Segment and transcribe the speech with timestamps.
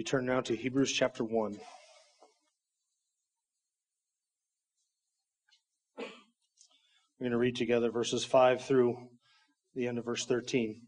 [0.00, 1.58] You turn now to Hebrews chapter 1.
[5.98, 6.04] We're
[7.20, 8.96] going to read together verses 5 through
[9.74, 10.80] the end of verse 13.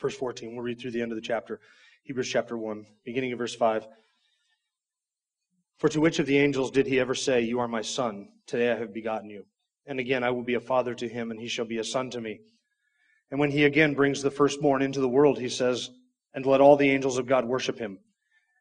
[0.00, 0.54] Verse 14.
[0.54, 1.58] We'll read through the end of the chapter.
[2.04, 3.88] Hebrews chapter 1, beginning of verse 5.
[5.78, 8.70] For to which of the angels did he ever say, You are my son, today
[8.70, 9.46] I have begotten you?
[9.84, 12.08] And again, I will be a father to him, and he shall be a son
[12.10, 12.38] to me.
[13.32, 15.90] And when he again brings the firstborn into the world, he says,
[16.34, 17.98] and let all the angels of God worship him.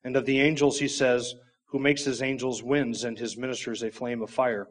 [0.04, 1.36] And of the angels he says,
[1.67, 4.67] who makes his angels winds and his ministers a flame of fire.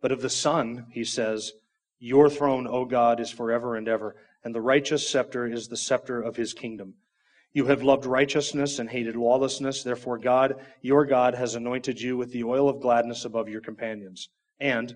[0.00, 1.52] But of the Son he says,
[1.98, 6.20] Your throne, O God, is forever and ever, and the righteous scepter is the scepter
[6.20, 6.94] of his kingdom.
[7.52, 9.82] You have loved righteousness and hated lawlessness.
[9.82, 14.28] Therefore, God, your God, has anointed you with the oil of gladness above your companions.
[14.60, 14.94] And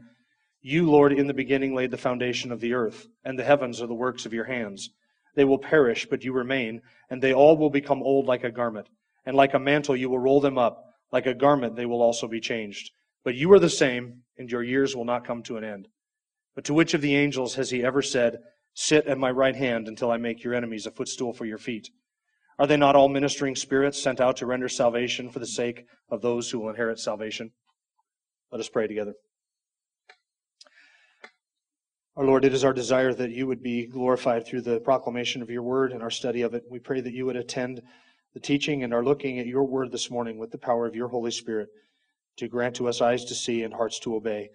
[0.60, 3.86] you, Lord, in the beginning laid the foundation of the earth, and the heavens are
[3.86, 4.90] the works of your hands.
[5.34, 8.88] They will perish, but you remain, and they all will become old like a garment.
[9.24, 10.84] And like a mantle you will roll them up.
[11.12, 12.90] Like a garment they will also be changed.
[13.24, 15.88] But you are the same, and your years will not come to an end.
[16.54, 18.38] But to which of the angels has he ever said,
[18.74, 21.90] Sit at my right hand until I make your enemies a footstool for your feet?
[22.58, 26.20] Are they not all ministering spirits sent out to render salvation for the sake of
[26.20, 27.52] those who will inherit salvation?
[28.52, 29.14] Let us pray together.
[32.16, 35.50] Our Lord, it is our desire that you would be glorified through the proclamation of
[35.50, 36.64] your word and our study of it.
[36.68, 37.80] We pray that you would attend
[38.34, 41.08] the teaching and are looking at your word this morning with the power of your
[41.08, 41.68] Holy Spirit
[42.38, 44.48] to grant to us eyes to see and hearts to obey.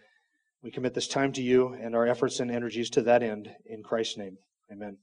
[0.63, 3.49] We commit this time to you and our efforts and energies to that end.
[3.65, 4.37] In Christ's name,
[4.69, 4.97] amen.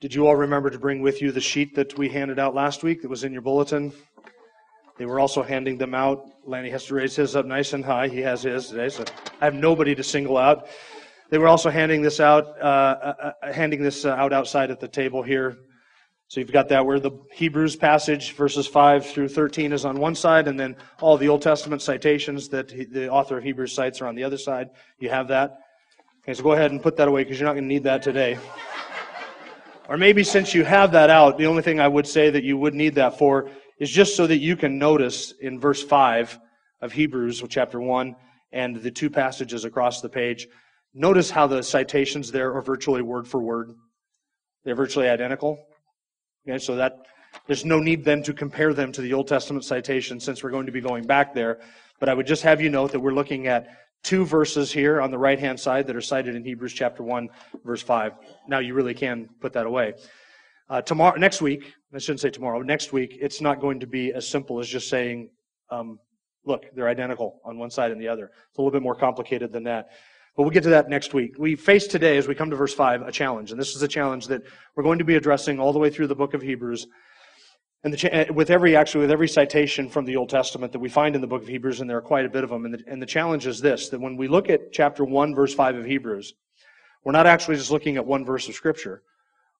[0.00, 2.82] Did you all remember to bring with you the sheet that we handed out last
[2.82, 3.92] week that was in your bulletin?
[4.98, 6.24] They were also handing them out.
[6.44, 8.08] Lanny has to raise his up nice and high.
[8.08, 9.04] He has his today, so
[9.40, 10.68] I have nobody to single out.
[11.28, 14.80] They were also handing this out, uh, uh, uh handing this uh, out outside at
[14.80, 15.58] the table here.
[16.28, 20.14] So you've got that where the Hebrews passage, verses 5 through 13, is on one
[20.14, 24.00] side, and then all the Old Testament citations that he, the author of Hebrews cites
[24.00, 24.70] are on the other side.
[24.98, 25.58] You have that.
[26.22, 28.02] Okay, so go ahead and put that away because you're not going to need that
[28.02, 28.38] today.
[29.88, 32.56] or maybe since you have that out, the only thing I would say that you
[32.56, 36.38] would need that for is just so that you can notice in verse 5
[36.80, 38.16] of Hebrews, chapter 1,
[38.52, 40.48] and the two passages across the page,
[40.94, 43.72] notice how the citations there are virtually word for word.
[44.64, 45.58] They're virtually identical.
[46.48, 47.06] Okay, so that
[47.46, 50.66] there's no need then to compare them to the Old Testament citation since we're going
[50.66, 51.60] to be going back there.
[52.00, 53.68] But I would just have you note that we're looking at
[54.02, 57.28] two verses here on the right hand side that are cited in Hebrews chapter 1,
[57.64, 58.12] verse 5.
[58.48, 59.94] Now you really can put that away.
[60.68, 64.12] Uh, tomorrow, next week, I shouldn't say tomorrow, next week, it's not going to be
[64.12, 65.30] as simple as just saying,
[65.70, 65.98] um,
[66.44, 68.30] look, they're identical on one side and the other.
[68.48, 69.90] It's a little bit more complicated than that.
[70.36, 71.38] But we'll get to that next week.
[71.38, 73.52] We face today, as we come to verse 5, a challenge.
[73.52, 74.42] And this is a challenge that
[74.74, 76.86] we're going to be addressing all the way through the book of Hebrews.
[77.84, 80.88] And the, uh, with every, actually, with every citation from the Old Testament that we
[80.88, 82.64] find in the book of Hebrews, and there are quite a bit of them.
[82.64, 85.54] And the, and the challenge is this, that when we look at chapter 1, verse
[85.54, 86.34] 5 of Hebrews,
[87.04, 89.02] we're not actually just looking at one verse of Scripture.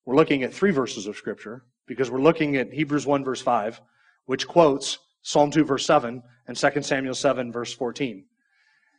[0.06, 3.80] We're looking at three verses of Scripture because we're looking at Hebrews 1, verse 5,
[4.26, 8.24] which quotes Psalm 2, verse 7, and 2 Samuel 7, verse 14.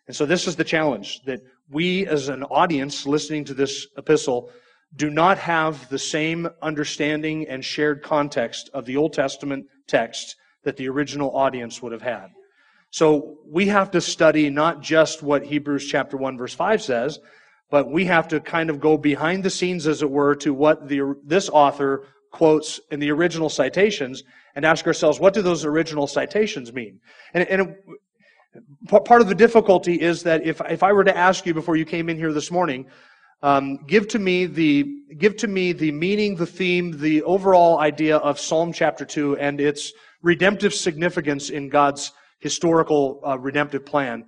[0.08, 4.52] And so this is the challenge that we, as an audience listening to this epistle,
[4.98, 10.76] do not have the same understanding and shared context of the Old Testament text that
[10.76, 12.28] the original audience would have had.
[12.90, 17.20] So we have to study not just what Hebrews chapter 1 verse 5 says,
[17.70, 20.88] but we have to kind of go behind the scenes, as it were, to what
[20.88, 24.24] the, this author quotes in the original citations
[24.56, 27.00] and ask ourselves, what do those original citations mean?
[27.34, 27.78] And, and it,
[29.06, 31.86] part of the difficulty is that if, if I were to ask you before you
[31.86, 32.88] came in here this morning,
[33.44, 34.86] um, give to me the
[35.20, 39.62] give to me the meaning, the theme, the overall idea of Psalm chapter two and
[39.62, 39.94] its
[40.24, 44.26] redemptive significance in God's historical uh, redemptive plan.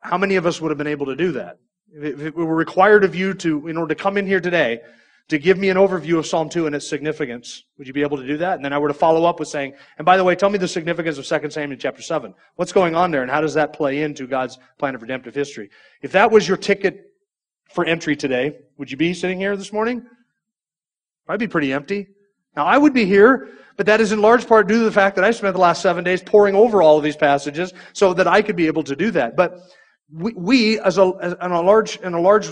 [0.00, 1.58] How many of us would have been able to do that?
[1.96, 4.80] If it were required of you to, in order to come in here today,
[5.28, 8.16] to give me an overview of Psalm 2 and its significance, would you be able
[8.16, 8.56] to do that?
[8.56, 10.58] And then I were to follow up with saying, and by the way, tell me
[10.58, 12.34] the significance of 2 Samuel chapter 7.
[12.56, 15.70] What's going on there and how does that play into God's plan of redemptive history?
[16.02, 17.12] If that was your ticket
[17.72, 20.04] for entry today, would you be sitting here this morning?
[21.26, 22.08] Probably be pretty empty.
[22.56, 25.16] Now, I would be here, but that is in large part due to the fact
[25.16, 28.28] that I spent the last seven days poring over all of these passages so that
[28.28, 29.36] I could be able to do that.
[29.36, 29.58] But
[30.12, 32.50] we, we as, a, as a large, in a large,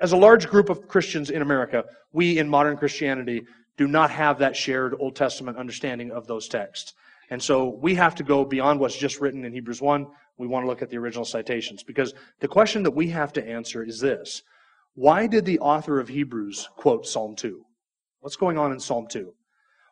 [0.00, 3.42] as a large group of Christians in America, we in modern Christianity
[3.76, 6.94] do not have that shared Old Testament understanding of those texts.
[7.30, 10.06] And so we have to go beyond what's just written in Hebrews 1.
[10.38, 13.46] We want to look at the original citations because the question that we have to
[13.46, 14.42] answer is this.
[14.94, 17.62] Why did the author of Hebrews quote Psalm 2?
[18.20, 19.32] What's going on in Psalm 2?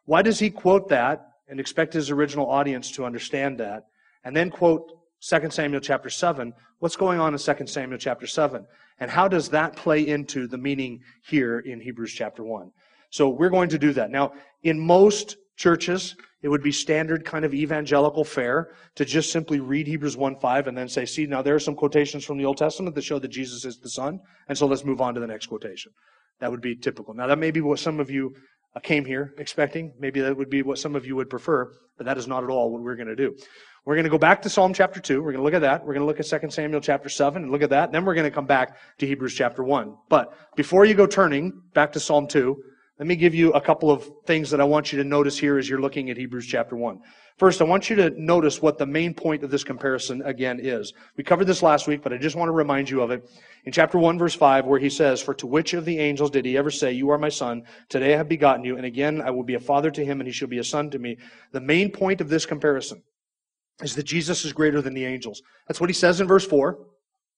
[0.07, 3.85] Why does he quote that and expect his original audience to understand that
[4.25, 4.91] and then quote
[5.29, 6.53] 2 Samuel chapter 7?
[6.81, 8.67] What's going on in 2 Samuel chapter 7?
[8.99, 12.71] And how does that play into the meaning here in Hebrews chapter 1?
[13.11, 14.11] So we're going to do that.
[14.11, 14.33] Now,
[14.63, 19.87] in most churches, it would be standard kind of evangelical fare to just simply read
[19.87, 22.59] Hebrews 1 5 and then say, see, now there are some quotations from the Old
[22.59, 25.27] Testament that show that Jesus is the Son, and so let's move on to the
[25.27, 25.93] next quotation.
[26.41, 27.15] That would be typical.
[27.15, 28.35] Now, that may be what some of you
[28.83, 29.93] came here expecting.
[29.99, 32.51] Maybe that would be what some of you would prefer, but that is not at
[32.51, 33.37] all what we're going to do.
[33.85, 35.23] We're going to go back to Psalm chapter 2.
[35.23, 35.83] We're going to look at that.
[35.83, 37.93] We're going to look at 2 Samuel chapter 7 and look at that.
[37.93, 39.95] Then we're going to come back to Hebrews chapter 1.
[40.09, 42.57] But before you go turning back to Psalm 2,
[43.05, 45.59] let me give you a couple of things that I want you to notice here
[45.59, 47.01] as you're looking at Hebrews chapter 1.
[47.37, 50.95] First, I want you to notice what the main point of this comparison again is.
[51.19, 53.29] We covered this last week, but I just want to remind you of it.
[53.67, 56.47] In chapter 1, verse 5, where he says, For to which of the angels did
[56.47, 59.29] he ever say, You are my son, today I have begotten you, and again I
[59.29, 61.19] will be a father to him, and he shall be a son to me?
[61.53, 63.03] The main point of this comparison
[63.83, 65.43] is that Jesus is greater than the angels.
[65.69, 66.79] That's what he says in verse 4.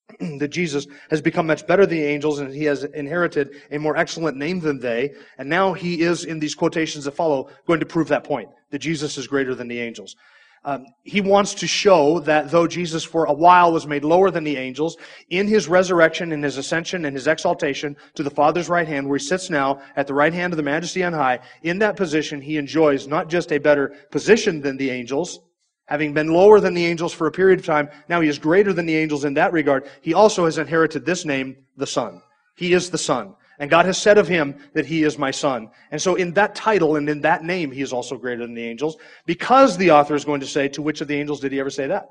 [0.38, 3.96] that Jesus has become much better than the angels and he has inherited a more
[3.96, 5.14] excellent name than they.
[5.38, 8.78] And now he is, in these quotations that follow, going to prove that point, that
[8.78, 10.16] Jesus is greater than the angels.
[10.64, 14.42] Um, he wants to show that though Jesus for a while was made lower than
[14.42, 14.96] the angels,
[15.30, 19.18] in his resurrection in his ascension and his exaltation to the Father's right hand, where
[19.18, 22.40] he sits now at the right hand of the majesty on high, in that position
[22.40, 25.38] he enjoys not just a better position than the angels,
[25.86, 28.72] Having been lower than the angels for a period of time, now he is greater
[28.72, 29.88] than the angels in that regard.
[30.02, 32.20] He also has inherited this name, the Son.
[32.56, 33.34] He is the Son.
[33.58, 35.70] And God has said of him that he is my son.
[35.90, 38.64] And so in that title and in that name, he is also greater than the
[38.64, 41.60] angels because the author is going to say, to which of the angels did he
[41.60, 42.10] ever say that?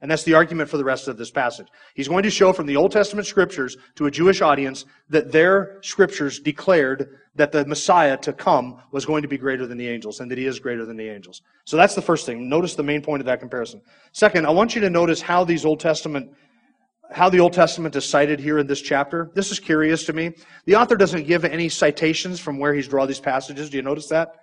[0.00, 1.68] And that's the argument for the rest of this passage.
[1.94, 5.78] He's going to show from the Old Testament scriptures to a Jewish audience that their
[5.82, 10.20] scriptures declared that the Messiah to come was going to be greater than the angels
[10.20, 11.42] and that he is greater than the angels.
[11.64, 12.48] So that's the first thing.
[12.48, 13.80] Notice the main point of that comparison.
[14.12, 16.30] Second, I want you to notice how these Old Testament
[17.12, 19.30] how the Old Testament is cited here in this chapter.
[19.34, 20.32] This is curious to me.
[20.66, 23.68] The author doesn't give any citations from where he's drawn these passages.
[23.68, 24.36] Do you notice that?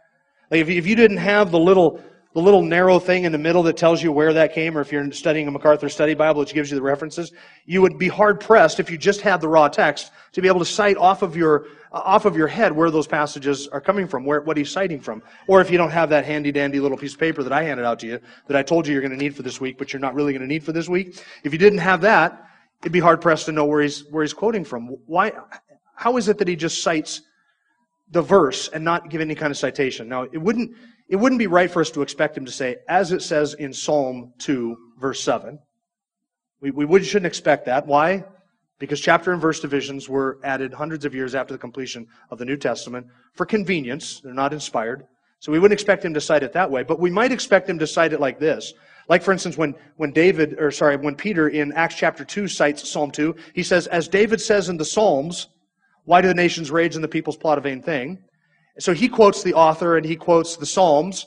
[0.51, 2.01] Like if you didn't have the little
[2.33, 4.91] the little narrow thing in the middle that tells you where that came, or if
[4.91, 7.31] you're studying a MacArthur Study Bible, which gives you the references,
[7.65, 10.59] you would be hard pressed if you just had the raw text to be able
[10.59, 14.07] to cite off of your uh, off of your head where those passages are coming
[14.07, 15.23] from, where what he's citing from.
[15.47, 17.85] Or if you don't have that handy dandy little piece of paper that I handed
[17.85, 19.93] out to you that I told you you're going to need for this week, but
[19.93, 22.45] you're not really going to need for this week, if you didn't have that,
[22.81, 24.87] it'd be hard pressed to know where he's where he's quoting from.
[25.05, 25.31] Why?
[25.95, 27.21] How is it that he just cites
[28.11, 30.07] the verse and not give any kind of citation?
[30.07, 30.75] Now, it wouldn't
[31.09, 33.73] it wouldn't be right for us to expect him to say, as it says in
[33.73, 35.59] Psalm 2, verse 7.
[36.59, 37.85] We, we shouldn't expect that.
[37.85, 38.25] Why?
[38.79, 42.45] Because chapter and verse divisions were added hundreds of years after the completion of the
[42.45, 44.19] New Testament for convenience.
[44.21, 45.07] They're not inspired.
[45.39, 47.77] So we wouldn't expect him to cite it that way, but we might expect him
[47.79, 48.73] to cite it like this.
[49.07, 52.89] Like, for instance, when, when David, or sorry, when Peter in Acts chapter 2 cites
[52.89, 55.47] Psalm 2, he says, As David says in the Psalms,
[56.05, 58.19] why do the nations rage and the peoples plot a vain thing?
[58.79, 61.25] So he quotes the author and he quotes the Psalms.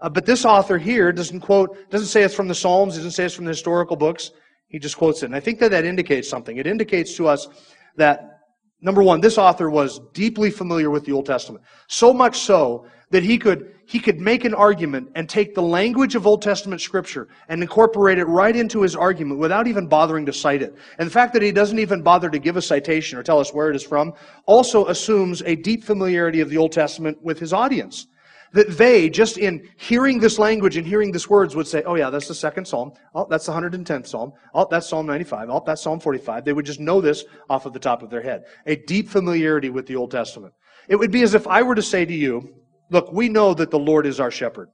[0.00, 3.24] Uh, but this author here doesn't quote, doesn't say it's from the Psalms, doesn't say
[3.24, 4.30] it's from the historical books.
[4.68, 5.26] He just quotes it.
[5.26, 6.56] And I think that that indicates something.
[6.56, 7.48] It indicates to us
[7.96, 8.40] that,
[8.80, 11.64] number one, this author was deeply familiar with the Old Testament.
[11.88, 16.14] So much so that he could, he could make an argument and take the language
[16.14, 20.32] of Old Testament scripture and incorporate it right into his argument without even bothering to
[20.32, 20.74] cite it.
[20.96, 23.52] And the fact that he doesn't even bother to give a citation or tell us
[23.52, 24.14] where it is from
[24.46, 28.06] also assumes a deep familiarity of the Old Testament with his audience.
[28.54, 32.08] That they, just in hearing this language and hearing these words, would say, oh yeah,
[32.08, 32.92] that's the second psalm.
[33.14, 34.32] Oh, that's the 110th psalm.
[34.54, 35.50] Oh, that's Psalm 95.
[35.50, 36.46] Oh, that's Psalm 45.
[36.46, 38.44] They would just know this off of the top of their head.
[38.64, 40.54] A deep familiarity with the Old Testament.
[40.88, 42.54] It would be as if I were to say to you,
[42.92, 44.68] Look, we know that the Lord is our shepherd.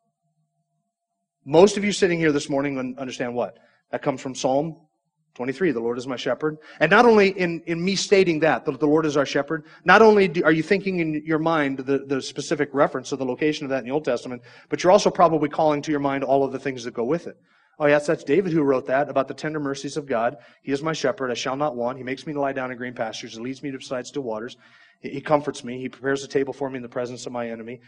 [1.44, 3.56] Most of you sitting here this morning understand what?
[3.92, 4.76] That comes from Psalm
[5.36, 5.70] 23.
[5.70, 6.58] The Lord is my shepherd.
[6.80, 10.02] And not only in, in me stating that, that the Lord is our shepherd, not
[10.02, 13.64] only do, are you thinking in your mind the, the specific reference of the location
[13.64, 16.44] of that in the Old Testament, but you're also probably calling to your mind all
[16.44, 17.36] of the things that go with it.
[17.78, 20.38] Oh, yes, that's David who wrote that about the tender mercies of God.
[20.64, 21.30] He is my shepherd.
[21.30, 21.98] I shall not want.
[21.98, 23.34] He makes me to lie down in green pastures.
[23.34, 24.56] He leads me to beside still waters.
[25.00, 25.80] He comforts me.
[25.80, 27.80] He prepares a table for me in the presence of my enemy.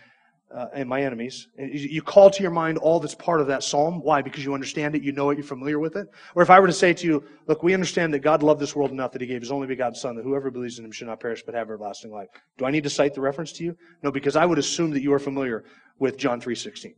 [0.54, 1.48] Uh, and my enemies.
[1.56, 4.00] You call to your mind all that's part of that psalm.
[4.02, 4.20] Why?
[4.20, 6.08] Because you understand it, you know it, you're familiar with it.
[6.34, 8.74] Or if I were to say to you, look, we understand that God loved this
[8.74, 11.06] world enough that he gave his only begotten Son, that whoever believes in him should
[11.06, 12.28] not perish but have everlasting life.
[12.58, 13.76] Do I need to cite the reference to you?
[14.02, 15.64] No, because I would assume that you are familiar
[15.98, 16.94] with John 3.16.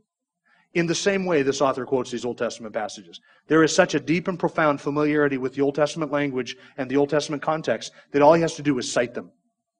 [0.75, 3.21] In the same way, this author quotes these Old Testament passages.
[3.47, 6.97] There is such a deep and profound familiarity with the Old Testament language and the
[6.97, 9.31] Old Testament context that all he has to do is cite them.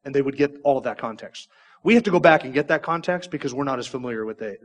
[0.05, 1.49] And they would get all of that context.
[1.83, 4.41] We have to go back and get that context because we're not as familiar with
[4.43, 4.61] it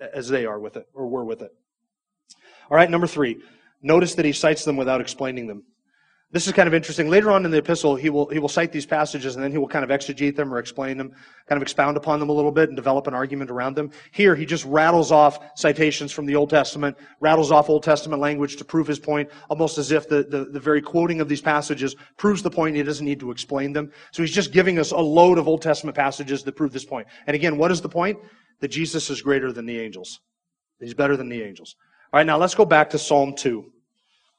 [0.00, 1.52] as they are with it or were with it.
[2.70, 3.40] All right, number three.
[3.82, 5.62] Notice that he cites them without explaining them.
[6.32, 7.08] This is kind of interesting.
[7.08, 9.58] Later on in the epistle, he will, he will cite these passages and then he
[9.58, 11.12] will kind of exegete them or explain them,
[11.48, 13.92] kind of expound upon them a little bit and develop an argument around them.
[14.10, 18.56] Here, he just rattles off citations from the Old Testament, rattles off Old Testament language
[18.56, 21.94] to prove his point, almost as if the, the, the very quoting of these passages
[22.16, 22.74] proves the point.
[22.74, 23.92] He doesn't need to explain them.
[24.10, 27.06] So he's just giving us a load of Old Testament passages that prove this point.
[27.28, 28.18] And again, what is the point?
[28.60, 30.18] That Jesus is greater than the angels.
[30.80, 31.76] He's better than the angels.
[32.12, 33.70] All right, now let's go back to Psalm 2.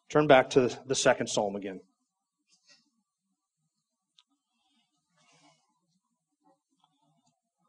[0.09, 1.81] Turn back to the second psalm again.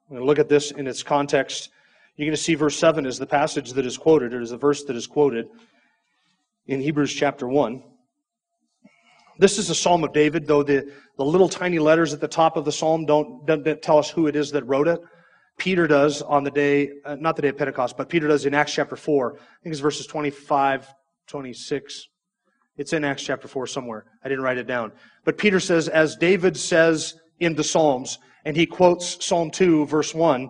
[0.09, 1.71] I'm going to look at this in its context.
[2.17, 4.57] You're going to see verse 7 is the passage that is quoted, or is the
[4.57, 5.49] verse that is quoted
[6.67, 7.83] in Hebrews chapter 1.
[9.39, 12.57] This is a psalm of David, though the, the little tiny letters at the top
[12.57, 15.01] of the psalm don't, don't tell us who it is that wrote it.
[15.59, 18.55] Peter does on the day, uh, not the day of Pentecost, but Peter does in
[18.55, 19.35] Acts chapter 4.
[19.35, 20.89] I think it's verses 25,
[21.27, 22.09] 26.
[22.79, 24.05] It's in Acts chapter 4 somewhere.
[24.25, 24.93] I didn't write it down.
[25.25, 30.15] But Peter says, as David says in the Psalms, and he quotes Psalm 2, verse
[30.15, 30.49] 1,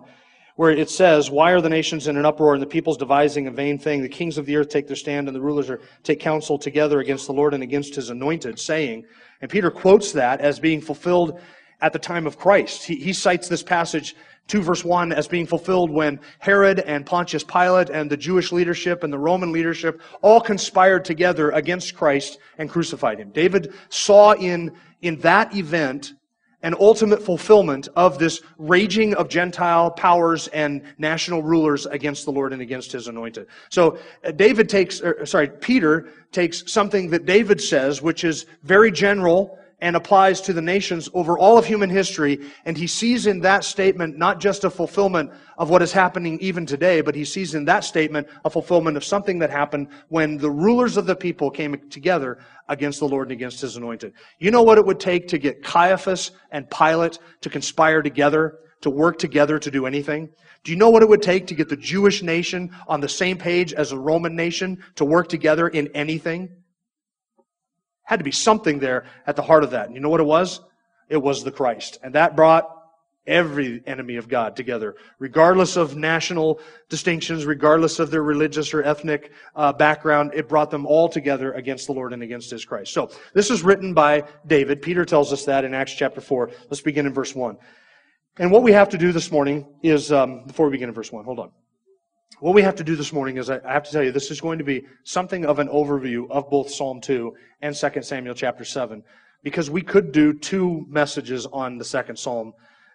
[0.55, 3.51] where it says, Why are the nations in an uproar and the peoples devising a
[3.51, 4.03] vain thing?
[4.03, 6.99] The kings of the earth take their stand and the rulers are, take counsel together
[6.99, 9.05] against the Lord and against his anointed, saying,
[9.41, 11.41] and Peter quotes that as being fulfilled
[11.81, 12.83] at the time of Christ.
[12.83, 14.15] He, he cites this passage
[14.47, 19.03] 2 verse 1 as being fulfilled when Herod and Pontius Pilate and the Jewish leadership
[19.03, 23.29] and the Roman leadership all conspired together against Christ and crucified him.
[23.29, 26.13] David saw in, in that event
[26.61, 32.51] an ultimate fulfillment of this raging of Gentile powers and national rulers against the Lord
[32.51, 33.47] and against his anointed.
[33.69, 38.91] So uh, David takes, or, sorry, Peter takes something that David says, which is very
[38.91, 42.39] general and applies to the nations over all of human history.
[42.65, 46.65] And he sees in that statement not just a fulfillment of what is happening even
[46.65, 50.51] today, but he sees in that statement a fulfillment of something that happened when the
[50.51, 54.13] rulers of the people came together against the Lord and against his anointed.
[54.39, 58.89] You know what it would take to get Caiaphas and Pilate to conspire together, to
[58.89, 60.29] work together to do anything?
[60.63, 63.37] Do you know what it would take to get the Jewish nation on the same
[63.37, 66.49] page as a Roman nation to work together in anything?
[68.09, 69.85] Had to be something there at the heart of that.
[69.85, 70.61] And you know what it was?
[71.09, 71.99] It was the Christ.
[72.01, 72.65] And that brought
[73.27, 79.31] every enemy of God together, regardless of national distinctions, regardless of their religious or ethnic
[79.55, 80.31] uh, background.
[80.33, 82.93] It brought them all together against the Lord and against His Christ.
[82.93, 84.81] So this is written by David.
[84.81, 86.49] Peter tells us that in Acts chapter four.
[86.71, 87.57] Let's begin in verse one.
[88.39, 91.11] And what we have to do this morning is um, before we begin in verse
[91.11, 91.25] one.
[91.25, 91.51] Hold on.
[92.39, 94.39] What we have to do this morning is I have to tell you, this is
[94.39, 98.63] going to be something of an overview of both Psalm 2 and 2 Samuel chapter
[98.63, 99.03] 7,
[99.43, 102.53] because we could do two messages on the second Psalm.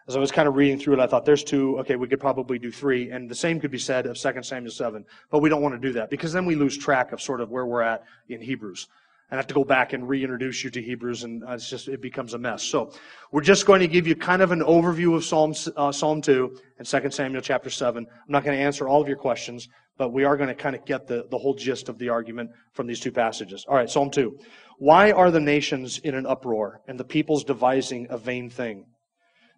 [0.09, 2.21] As I was kind of reading through it, I thought there's two, okay, we could
[2.21, 5.51] probably do three, and the same could be said of 2 Samuel 7, but we
[5.51, 7.83] don't want to do that, because then we lose track of sort of where we're
[7.83, 8.89] at in Hebrews
[9.31, 12.35] and have to go back and reintroduce you to Hebrews, and it's just it becomes
[12.35, 12.63] a mess.
[12.63, 12.93] So
[13.33, 16.57] we're just going to give you kind of an overview of Psalm uh, Psalm two
[16.79, 18.07] and 2 Samuel chapter seven.
[18.09, 20.77] I'm not going to answer all of your questions, but we are going to kind
[20.77, 23.65] of get the, the whole gist of the argument from these two passages.
[23.69, 24.39] All right, Psalm two.
[24.79, 28.85] Why are the nations in an uproar and the peoples devising a vain thing?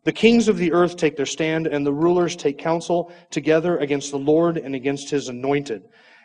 [0.04, 4.12] The kings of the earth take their stand, and the rulers take counsel together against
[4.12, 5.82] the Lord and against his anointed.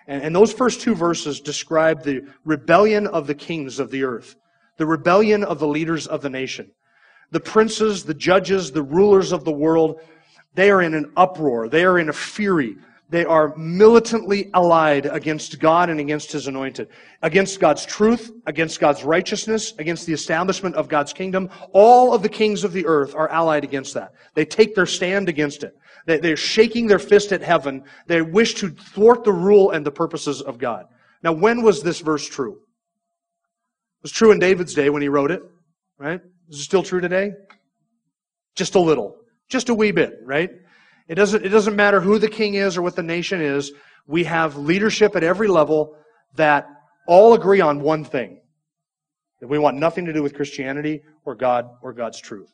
[0.08, 4.36] And, and those first two verses describe the rebellion of the kings of the earth,
[4.78, 6.72] the rebellion of the leaders of the nation.
[7.32, 10.02] The princes, the judges, the rulers of the world,
[10.54, 11.70] they are in an uproar.
[11.70, 12.76] They are in a fury.
[13.10, 16.88] They are militantly allied against God and against His anointed,
[17.22, 21.50] against God's truth, against God's righteousness, against the establishment of God's kingdom.
[21.74, 24.14] All of the kings of the earth are allied against that.
[24.34, 25.76] They take their stand against it.
[26.06, 27.84] They're shaking their fist at heaven.
[28.08, 30.86] They wish to thwart the rule and the purposes of God.
[31.24, 32.54] Now, when was this verse true?
[32.54, 35.44] It was true in David's day when he wrote it,
[36.00, 36.22] right?
[36.50, 37.34] Is it still true today?
[38.56, 39.18] Just a little.
[39.48, 40.50] Just a wee bit, right?
[41.08, 43.72] It doesn't, it doesn't matter who the king is or what the nation is.
[44.08, 45.96] We have leadership at every level
[46.36, 46.68] that
[47.08, 48.42] all agree on one thing.
[49.40, 52.52] That we want nothing to do with Christianity or God or God's truth.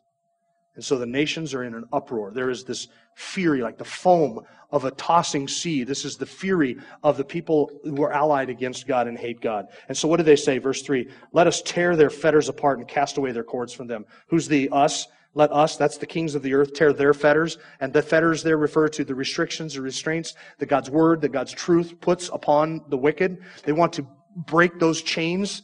[0.77, 2.31] And so the nations are in an uproar.
[2.31, 4.41] There is this fury, like the foam
[4.71, 5.83] of a tossing sea.
[5.83, 9.69] This is the fury of the people who are allied against God and hate God.
[9.87, 10.59] And so what do they say?
[10.59, 14.05] Verse 3 Let us tear their fetters apart and cast away their cords from them.
[14.27, 15.07] Who's the us?
[15.33, 17.57] Let us, that's the kings of the earth, tear their fetters.
[17.79, 21.53] And the fetters there refer to the restrictions or restraints that God's word, that God's
[21.53, 23.39] truth puts upon the wicked.
[23.63, 25.63] They want to break those chains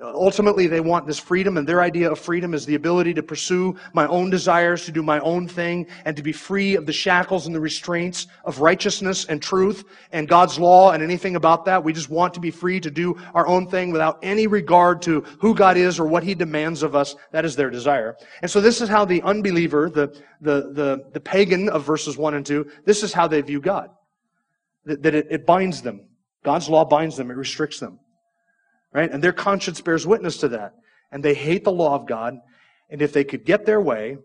[0.00, 3.22] Uh, ultimately, they want this freedom, and their idea of freedom is the ability to
[3.22, 6.92] pursue my own desires, to do my own thing, and to be free of the
[6.92, 11.84] shackles and the restraints of righteousness and truth and God's law and anything about that.
[11.84, 15.20] We just want to be free to do our own thing without any regard to
[15.38, 17.14] who God is or what He demands of us.
[17.32, 18.16] That is their desire.
[18.40, 20.08] And so this is how the unbeliever, the,
[20.40, 23.90] the, the, the pagan of verses 1 and 2, this is how they view God.
[24.86, 26.06] That, that it, it binds them.
[26.42, 27.98] God's law binds them, it restricts them.
[28.92, 29.10] Right?
[29.10, 30.74] And their conscience bears witness to that.
[31.12, 32.38] And they hate the law of God.
[32.88, 34.18] And if they could get their way,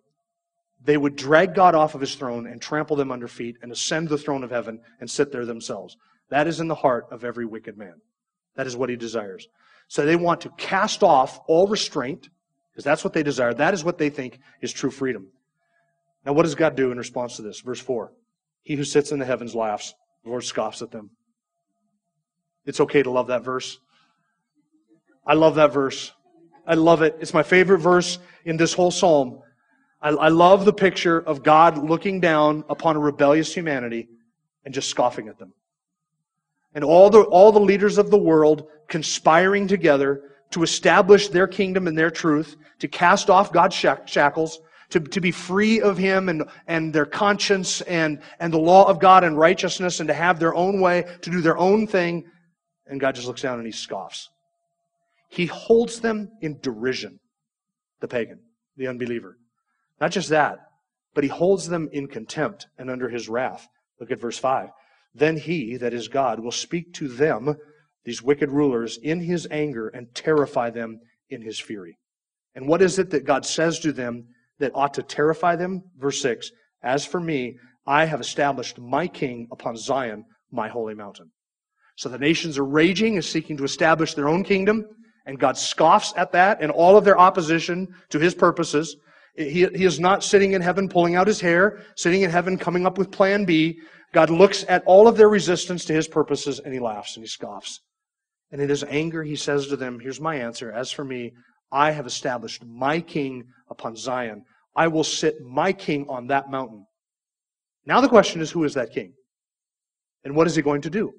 [0.84, 4.10] they would drag God off of his throne and trample them under feet and ascend
[4.10, 5.98] the throne of heaven and sit there themselves.
[6.30, 7.96] That is in the heart of every wicked man.
[8.56, 9.48] That is what he desires.
[9.88, 12.30] So they want to cast off all restraint,
[12.72, 13.54] because that's what they desire.
[13.54, 15.28] That is what they think is true freedom.
[16.26, 17.62] Now, what does God do in response to this?
[17.62, 18.12] Verse 4
[18.64, 19.94] He who sits in the heavens laughs,
[20.24, 21.12] the Lord scoffs at them.
[22.66, 23.80] It's okay to love that verse.
[25.26, 26.12] I love that verse.
[26.68, 27.18] I love it.
[27.20, 29.42] It's my favorite verse in this whole psalm.
[30.02, 34.08] I, I love the picture of God looking down upon a rebellious humanity
[34.64, 35.54] and just scoffing at them.
[36.74, 41.88] And all the, all the leaders of the world conspiring together to establish their kingdom
[41.88, 46.44] and their truth, to cast off God's shackles, to, to be free of Him and,
[46.68, 50.54] and their conscience and, and the law of God and righteousness and to have their
[50.54, 52.26] own way, to do their own thing.
[52.86, 54.30] And God just looks down and He scoffs.
[55.36, 57.20] He holds them in derision,
[58.00, 58.40] the pagan,
[58.78, 59.38] the unbeliever.
[60.00, 60.60] Not just that,
[61.14, 63.68] but he holds them in contempt and under his wrath.
[64.00, 64.70] Look at verse 5.
[65.14, 67.56] Then he, that is God, will speak to them,
[68.06, 71.98] these wicked rulers, in his anger and terrify them in his fury.
[72.56, 74.24] And what is it that God says to them
[74.60, 75.84] that ought to terrify them?
[75.98, 76.50] Verse 6
[76.82, 81.32] As for me, I have established my king upon Zion, my holy mountain.
[81.98, 84.86] So the nations are raging and seeking to establish their own kingdom.
[85.26, 88.96] And God scoffs at that and all of their opposition to his purposes.
[89.36, 92.86] He, he is not sitting in heaven pulling out his hair, sitting in heaven coming
[92.86, 93.80] up with plan B.
[94.14, 97.28] God looks at all of their resistance to his purposes and he laughs and he
[97.28, 97.82] scoffs.
[98.52, 100.72] And in his anger, he says to them, Here's my answer.
[100.72, 101.34] As for me,
[101.72, 104.44] I have established my king upon Zion.
[104.76, 106.86] I will sit my king on that mountain.
[107.86, 109.14] Now the question is, who is that king?
[110.24, 111.14] And what is he going to do?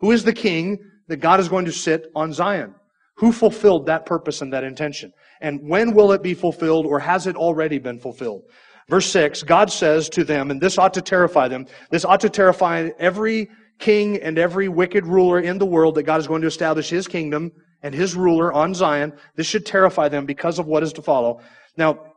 [0.00, 2.74] Who is the king that God is going to sit on Zion?
[3.16, 5.12] Who fulfilled that purpose and that intention?
[5.40, 8.42] And when will it be fulfilled or has it already been fulfilled?
[8.88, 12.30] Verse 6, God says to them, and this ought to terrify them, this ought to
[12.30, 13.48] terrify every
[13.78, 17.08] king and every wicked ruler in the world that God is going to establish his
[17.08, 17.50] kingdom
[17.82, 19.12] and his ruler on Zion.
[19.34, 21.40] This should terrify them because of what is to follow.
[21.76, 22.14] Now,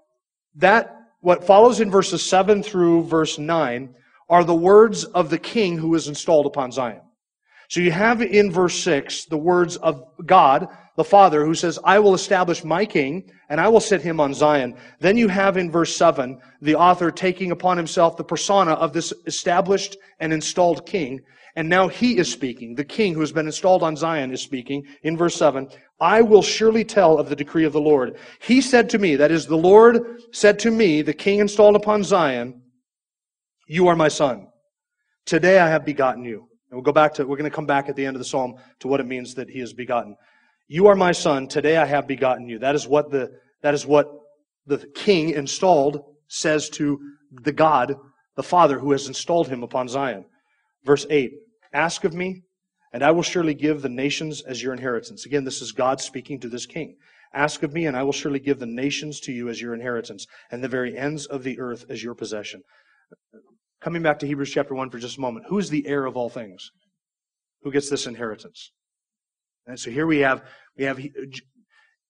[0.55, 3.95] that, what follows in verses 7 through verse 9
[4.29, 7.01] are the words of the king who is installed upon Zion.
[7.69, 11.99] So you have in verse 6 the words of God, the Father, who says, I
[11.99, 14.75] will establish my king and I will set him on Zion.
[14.99, 19.13] Then you have in verse 7 the author taking upon himself the persona of this
[19.27, 21.21] established and installed king.
[21.55, 22.73] And now he is speaking.
[22.73, 25.69] The king who has been installed on Zion is speaking in verse 7.
[25.99, 28.17] I will surely tell of the decree of the Lord.
[28.41, 32.03] He said to me, that is, the Lord said to me, the king installed upon
[32.03, 32.63] Zion,
[33.67, 34.47] You are my son.
[35.25, 36.48] Today I have begotten you.
[36.69, 38.25] And we'll go back to, we're going to come back at the end of the
[38.25, 40.15] psalm to what it means that he is begotten.
[40.67, 41.47] You are my son.
[41.47, 42.59] Today I have begotten you.
[42.59, 43.31] That is what the,
[43.63, 44.07] that is what
[44.67, 46.99] the king installed says to
[47.31, 47.95] the God,
[48.35, 50.25] the Father who has installed him upon Zion.
[50.85, 51.31] Verse 8.
[51.73, 52.43] Ask of me,
[52.93, 55.25] and I will surely give the nations as your inheritance.
[55.25, 56.95] Again, this is God speaking to this king.
[57.33, 60.25] Ask of me, and I will surely give the nations to you as your inheritance,
[60.51, 62.61] and the very ends of the earth as your possession.
[63.81, 65.45] Coming back to Hebrews chapter 1 for just a moment.
[65.47, 66.71] Who is the heir of all things?
[67.63, 68.71] Who gets this inheritance?
[69.65, 70.43] And so here we have,
[70.77, 70.99] we have,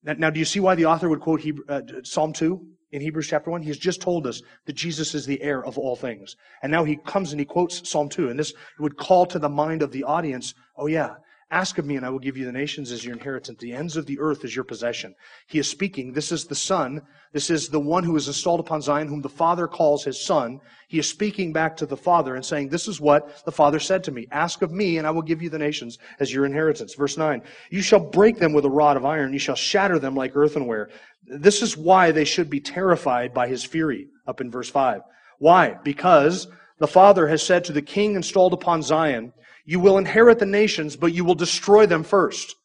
[0.03, 2.59] now do you see why the author would quote Hebrew, uh, Psalm 2
[2.91, 3.61] in Hebrews chapter 1?
[3.61, 6.35] He's just told us that Jesus is the heir of all things.
[6.63, 8.29] And now he comes and he quotes Psalm 2.
[8.29, 11.15] And this would call to the mind of the audience, oh yeah,
[11.51, 13.97] Ask of me, and I will give you the nations as your inheritance, the ends
[13.97, 15.15] of the earth as your possession.
[15.47, 16.13] He is speaking.
[16.13, 17.01] This is the Son.
[17.33, 20.59] This is the one who is installed upon Zion, whom the Father calls his Son.
[20.87, 24.03] He is speaking back to the Father and saying, This is what the Father said
[24.03, 24.27] to me.
[24.31, 26.93] Ask of me, and I will give you the nations as your inheritance.
[26.93, 30.13] Verse 9 You shall break them with a rod of iron, you shall shatter them
[30.13, 30.91] like earthenware.
[31.25, 35.01] This is why they should be terrified by his fury, up in verse 5.
[35.39, 35.77] Why?
[35.83, 39.33] Because the Father has said to the king installed upon Zion,
[39.65, 42.55] you will inherit the nations, but you will destroy them first.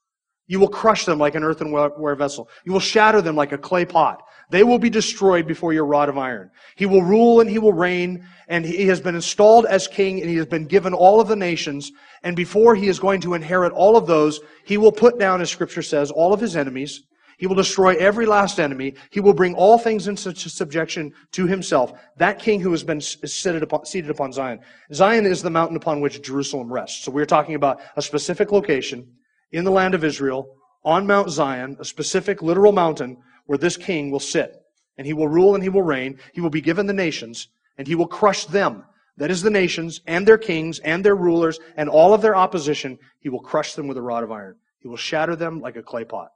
[0.47, 2.49] You will crush them like an earthenware vessel.
[2.65, 4.23] You will shatter them like a clay pot.
[4.51, 6.51] They will be destroyed before your rod of iron.
[6.77, 10.29] He will rule and he will reign, and he has been installed as king, and
[10.29, 11.91] he has been given all of the nations.
[12.23, 15.51] And before he is going to inherit all of those, he will put down, as
[15.51, 17.05] scripture says, all of his enemies.
[17.39, 18.95] He will destroy every last enemy.
[19.11, 21.93] He will bring all things into subjection to himself.
[22.17, 24.61] That king who has been seated upon, seated upon Zion.
[24.93, 27.05] Zion is the mountain upon which Jerusalem rests.
[27.05, 29.07] So we're talking about a specific location
[29.53, 33.17] in the land of Israel on Mount Zion, a specific literal mountain
[33.47, 34.61] where this king will sit.
[34.97, 36.19] And he will rule and he will reign.
[36.33, 38.85] He will be given the nations and he will crush them.
[39.17, 42.99] That is the nations and their kings and their rulers and all of their opposition.
[43.21, 44.57] He will crush them with a rod of iron.
[44.81, 46.33] He will shatter them like a clay pot.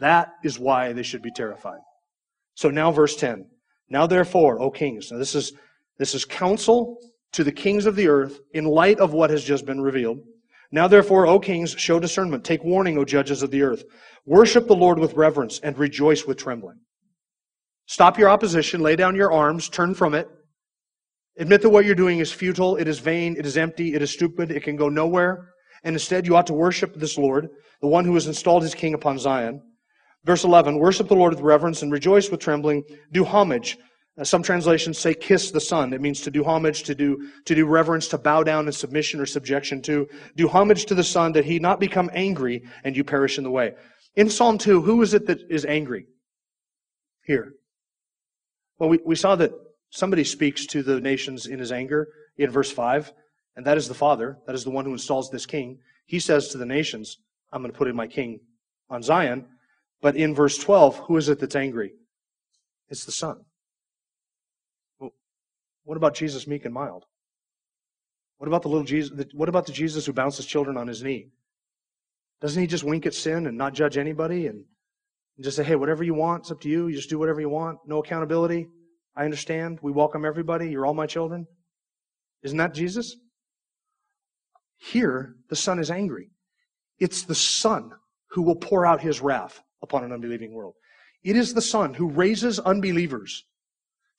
[0.00, 1.80] That is why they should be terrified.
[2.54, 3.46] So now verse 10.
[3.88, 5.10] Now therefore, O kings.
[5.10, 5.52] Now this is,
[5.98, 6.98] this is counsel
[7.32, 10.18] to the kings of the earth in light of what has just been revealed.
[10.70, 12.44] Now therefore, O kings, show discernment.
[12.44, 13.84] Take warning, O judges of the earth.
[14.26, 16.80] Worship the Lord with reverence and rejoice with trembling.
[17.86, 20.28] Stop your opposition, lay down your arms, turn from it.
[21.38, 24.10] Admit that what you're doing is futile, it is vain, it is empty, it is
[24.10, 25.54] stupid, it can go nowhere.
[25.84, 27.48] And instead, you ought to worship this Lord,
[27.80, 29.62] the one who has installed his king upon Zion.
[30.24, 32.84] Verse 11, worship the Lord with reverence and rejoice with trembling.
[33.12, 33.78] Do homage.
[34.18, 35.92] Uh, some translations say kiss the Son.
[35.92, 39.20] It means to do homage, to do, to do reverence, to bow down in submission
[39.20, 40.08] or subjection to.
[40.36, 43.50] Do homage to the Son that he not become angry and you perish in the
[43.50, 43.74] way.
[44.16, 46.06] In Psalm 2, who is it that is angry?
[47.24, 47.52] Here.
[48.78, 49.52] Well, we, we saw that
[49.90, 53.12] somebody speaks to the nations in his anger in verse 5,
[53.56, 54.38] and that is the Father.
[54.46, 55.78] That is the one who installs this king.
[56.06, 57.18] He says to the nations,
[57.52, 58.40] I'm going to put in my king
[58.90, 59.46] on Zion.
[60.00, 61.92] But in verse 12, who is it that's angry?
[62.88, 63.38] It's the Son.
[64.98, 65.12] Well,
[65.84, 67.04] what about Jesus, meek and mild?
[68.38, 69.26] What about the little Jesus?
[69.34, 71.30] What about the Jesus who bounces children on his knee?
[72.40, 74.64] Doesn't he just wink at sin and not judge anybody and
[75.40, 76.86] just say, hey, whatever you want, it's up to you.
[76.86, 77.78] You just do whatever you want.
[77.86, 78.68] No accountability.
[79.16, 79.80] I understand.
[79.82, 80.70] We welcome everybody.
[80.70, 81.46] You're all my children.
[82.44, 83.16] Isn't that Jesus?
[84.76, 86.30] Here, the Son is angry.
[87.00, 87.90] It's the Son
[88.30, 90.74] who will pour out his wrath upon an unbelieving world.
[91.22, 93.44] It is the Son who raises unbelievers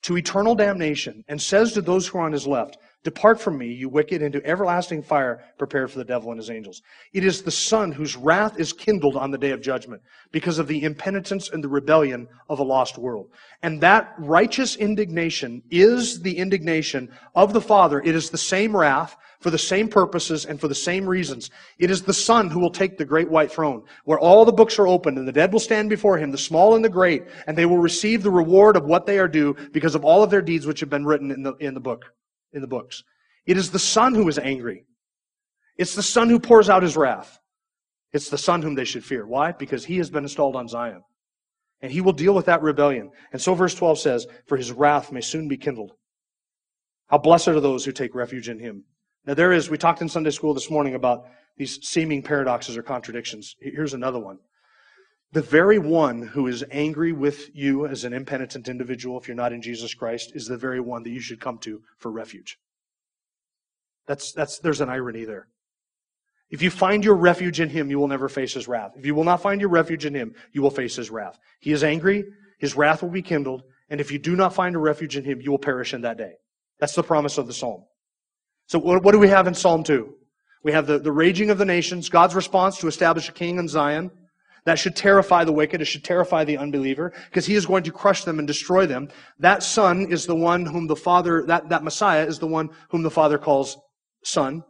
[0.01, 3.67] to eternal damnation and says to those who are on his left, Depart from me,
[3.67, 6.81] you wicked, into everlasting fire prepared for the devil and his angels.
[7.13, 10.01] It is the Son whose wrath is kindled on the day of judgment
[10.33, 13.29] because of the impenitence and the rebellion of a lost world.
[13.63, 18.01] And that righteous indignation is the indignation of the Father.
[18.01, 21.49] It is the same wrath for the same purposes and for the same reasons.
[21.77, 24.77] It is the Son who will take the great white throne, where all the books
[24.79, 27.57] are opened, and the dead will stand before him, the small and the great, and
[27.57, 30.41] they will receive the reward of what they are due because of all of their
[30.41, 32.05] deeds which have been written in the, in the book,
[32.51, 33.03] in the books.
[33.45, 34.85] It is the Son who is angry.
[35.77, 37.39] It's the Son who pours out his wrath.
[38.11, 39.25] It's the Son whom they should fear.
[39.25, 39.53] Why?
[39.53, 41.03] Because he has been installed on Zion.
[41.81, 43.11] And he will deal with that rebellion.
[43.31, 45.93] And so verse 12 says, For his wrath may soon be kindled.
[47.07, 48.83] How blessed are those who take refuge in him.
[49.29, 52.81] Now, there is, we talked in Sunday school this morning about these seeming paradoxes or
[52.81, 53.55] contradictions.
[53.61, 54.39] Here's another one.
[55.33, 59.53] The very one who is angry with you as an impenitent individual, if you're not
[59.53, 62.57] in Jesus Christ, is the very one that you should come to for refuge.
[64.07, 65.47] That's, that's, there's an irony there.
[66.49, 68.93] If you find your refuge in him, you will never face his wrath.
[68.97, 71.37] If you will not find your refuge in him, you will face his wrath.
[71.59, 72.25] He is angry,
[72.57, 73.61] his wrath will be kindled,
[73.91, 76.17] and if you do not find a refuge in him, you will perish in that
[76.17, 76.31] day.
[76.79, 77.83] That's the promise of the psalm.
[78.69, 80.13] So what, do we have in Psalm 2?
[80.63, 83.67] We have the, the raging of the nations, God's response to establish a king in
[83.67, 84.11] Zion.
[84.65, 85.81] That should terrify the wicked.
[85.81, 89.09] It should terrify the unbeliever because he is going to crush them and destroy them.
[89.39, 93.01] That son is the one whom the father, that, that Messiah is the one whom
[93.01, 93.75] the father calls
[94.23, 94.63] son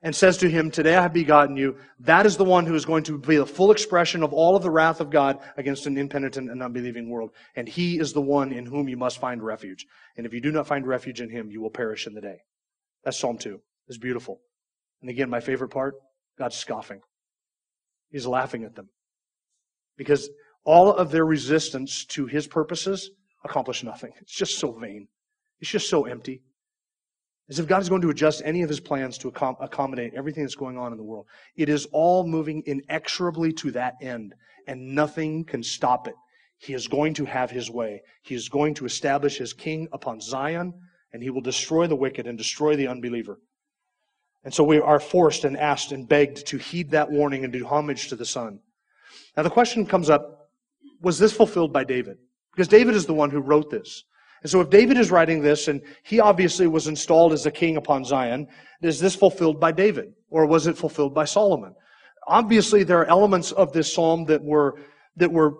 [0.00, 1.76] and says to him, Today I have begotten you.
[1.98, 4.62] That is the one who is going to be the full expression of all of
[4.62, 7.30] the wrath of God against an impenitent and unbelieving world.
[7.56, 9.86] And he is the one in whom you must find refuge.
[10.16, 12.42] And if you do not find refuge in him, you will perish in the day.
[13.04, 13.60] That's Psalm 2.
[13.88, 14.40] It's beautiful.
[15.00, 15.94] And again, my favorite part
[16.38, 17.00] God's scoffing.
[18.10, 18.88] He's laughing at them.
[19.96, 20.28] Because
[20.64, 23.10] all of their resistance to his purposes
[23.44, 24.12] accomplish nothing.
[24.20, 25.08] It's just so vain.
[25.60, 26.42] It's just so empty.
[27.50, 30.54] as if God is going to adjust any of his plans to accommodate everything that's
[30.54, 31.26] going on in the world.
[31.56, 34.34] It is all moving inexorably to that end,
[34.68, 36.14] and nothing can stop it.
[36.58, 38.02] He is going to have his way.
[38.22, 40.72] He is going to establish his king upon Zion,
[41.12, 43.38] and he will destroy the wicked and destroy the unbeliever.
[44.44, 47.66] And so we are forced and asked and begged to heed that warning and do
[47.66, 48.60] homage to the Son.
[49.36, 50.50] Now the question comes up,
[51.00, 52.18] was this fulfilled by David?
[52.52, 54.04] Because David is the one who wrote this.
[54.42, 57.76] And so if David is writing this, and he obviously was installed as a king
[57.76, 58.48] upon Zion,
[58.80, 60.14] is this fulfilled by David?
[60.30, 61.74] Or was it fulfilled by Solomon?
[62.26, 64.80] Obviously, there are elements of this psalm that were,
[65.16, 65.54] that were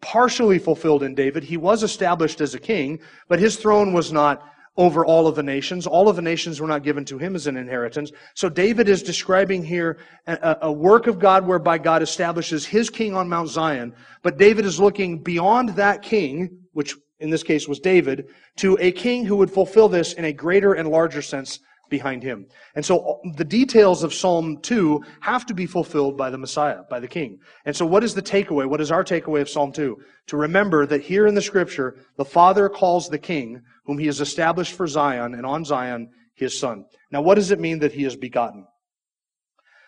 [0.00, 1.44] partially fulfilled in David.
[1.44, 4.42] He was established as a king, but his throne was not
[4.76, 5.86] over all of the nations.
[5.86, 8.12] All of the nations were not given to him as an inheritance.
[8.34, 13.14] So David is describing here a, a, work of God whereby God establishes his king
[13.14, 13.94] on Mount Zion.
[14.22, 18.92] But David is looking beyond that king, which in this case was David, to a
[18.92, 22.46] king who would fulfill this in a greater and larger sense behind him.
[22.74, 27.00] And so the details of Psalm 2 have to be fulfilled by the Messiah, by
[27.00, 27.40] the King.
[27.66, 28.66] And so what is the takeaway?
[28.66, 29.98] What is our takeaway of Psalm 2?
[30.28, 34.20] To remember that here in the scripture, the Father calls the King, whom he has
[34.20, 36.84] established for Zion, and on Zion, his Son.
[37.10, 38.64] Now what does it mean that he is begotten?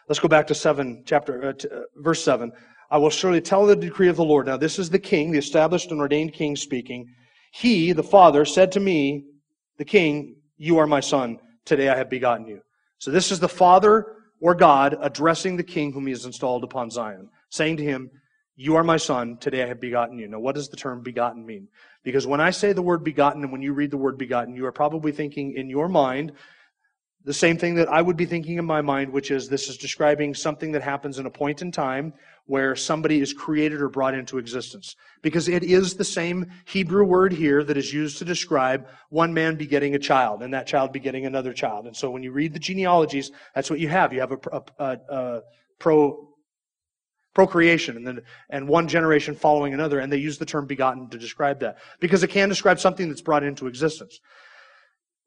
[0.09, 2.51] Let's go back to 7, chapter, uh, to, uh, verse 7.
[2.91, 4.47] I will surely tell the decree of the Lord.
[4.47, 7.07] Now this is the King, the established and ordained King speaking.
[7.53, 9.23] He, the Father, said to me,
[9.79, 11.39] the King, You are my Son.
[11.65, 12.61] Today I have begotten you.
[12.99, 16.91] So this is the Father or God addressing the King whom he has installed upon
[16.91, 18.11] Zion, saying to him,
[18.55, 19.39] You are my Son.
[19.39, 20.29] Today I have begotten you.
[20.29, 21.69] Now, what does the term begotten mean?
[22.03, 24.67] Because when I say the word begotten and when you read the word begotten, you
[24.67, 26.33] are probably thinking in your mind
[27.25, 29.77] the same thing that I would be thinking in my mind, which is this is
[29.77, 32.13] describing something that happens in a point in time
[32.47, 34.97] where somebody is created or brought into existence.
[35.23, 39.55] Because it is the same Hebrew word here that is used to describe one man
[39.55, 41.87] begetting a child and that child begetting another child.
[41.87, 44.13] And so when you read the genealogies, that's what you have.
[44.13, 45.43] You have a, a, a, a
[45.79, 46.29] pro,
[47.35, 51.19] procreation and then and one generation following another and they use the term begotten to
[51.19, 54.21] describe that because it can describe something that's brought into existence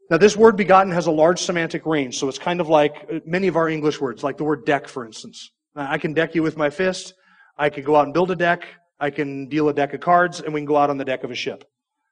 [0.10, 3.20] now, this word begotten has a large semantic range, so it's kind of like uh,
[3.26, 5.52] many of our English words, like the word deck, for instance.
[5.76, 7.16] I can deck you with my fist.
[7.58, 8.66] I could go out and build a deck.
[9.00, 11.24] I can deal a deck of cards, and we can go out on the deck
[11.24, 11.64] of a ship.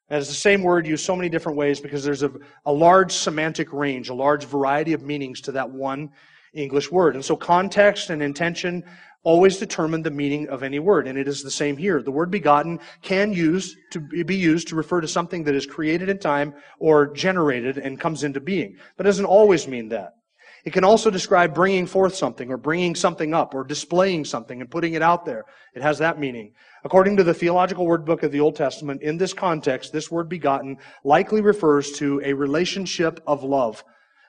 [0.09, 2.31] And it's the same word used so many different ways because there's a,
[2.65, 6.09] a large semantic range, a large variety of meanings to that one
[6.53, 7.15] English word.
[7.15, 8.83] And so context and intention
[9.23, 11.07] always determine the meaning of any word.
[11.07, 12.01] And it is the same here.
[12.01, 16.09] The word begotten can use to be used to refer to something that is created
[16.09, 18.77] in time or generated and comes into being.
[18.97, 20.13] But it doesn't always mean that.
[20.65, 24.71] It can also describe bringing forth something or bringing something up or displaying something and
[24.71, 25.43] putting it out there.
[25.75, 26.53] It has that meaning.
[26.85, 30.29] According to the Theological Word Book of the Old Testament, in this context, this word
[30.29, 33.83] begotten likely refers to a relationship of love.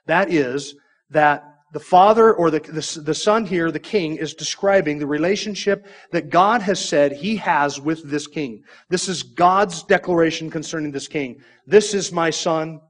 [0.07, 0.74] That is,
[1.11, 5.87] that the father or the, the, the, son here, the king, is describing the relationship
[6.12, 8.62] that God has said he has with this king.
[8.90, 11.42] This is God's declaration concerning this king.
[11.66, 12.80] This is my son.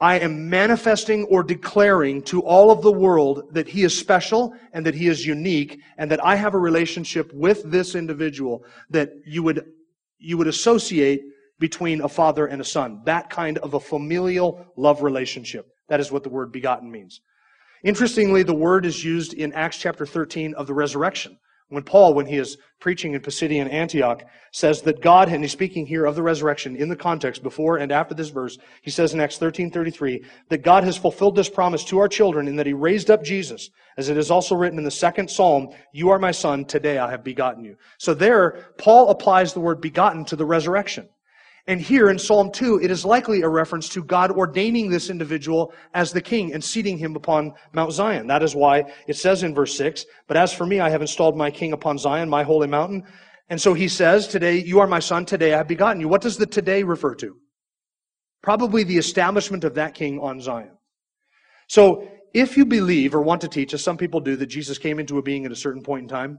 [0.00, 4.86] I am manifesting or declaring to all of the world that he is special and
[4.86, 9.42] that he is unique and that I have a relationship with this individual that you
[9.42, 9.66] would,
[10.18, 11.24] you would associate
[11.58, 13.02] between a father and a son.
[13.04, 15.66] That kind of a familial love relationship.
[15.88, 17.20] That is what the word begotten means.
[17.86, 21.38] Interestingly, the word is used in Acts chapter 13 of the resurrection.
[21.68, 25.86] When Paul, when he is preaching in Pisidian Antioch, says that God, and he's speaking
[25.86, 29.20] here of the resurrection in the context before and after this verse, he says in
[29.20, 33.08] Acts 13:33 that God has fulfilled this promise to our children in that he raised
[33.08, 36.64] up Jesus, as it is also written in the second psalm, "You are my son;
[36.64, 41.08] today I have begotten you." So there, Paul applies the word begotten to the resurrection.
[41.68, 45.72] And here in Psalm 2, it is likely a reference to God ordaining this individual
[45.94, 48.28] as the king and seating him upon Mount Zion.
[48.28, 51.36] That is why it says in verse 6, But as for me, I have installed
[51.36, 53.02] my king upon Zion, my holy mountain.
[53.48, 56.08] And so he says, Today, you are my son, today I have begotten you.
[56.08, 57.36] What does the today refer to?
[58.42, 60.76] Probably the establishment of that king on Zion.
[61.68, 65.00] So, if you believe or want to teach, as some people do, that Jesus came
[65.00, 66.38] into a being at a certain point in time,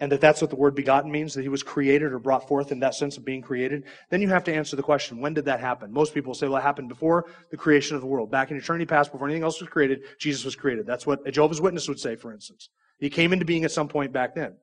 [0.00, 2.70] and that that's what the word begotten means, that he was created or brought forth
[2.70, 5.46] in that sense of being created, then you have to answer the question, when did
[5.46, 5.92] that happen?
[5.92, 8.30] Most people say, well, it happened before the creation of the world.
[8.30, 10.86] Back in eternity past, before anything else was created, Jesus was created.
[10.86, 12.68] That's what a Jehovah's Witness would say, for instance.
[12.98, 14.56] He came into being at some point back then.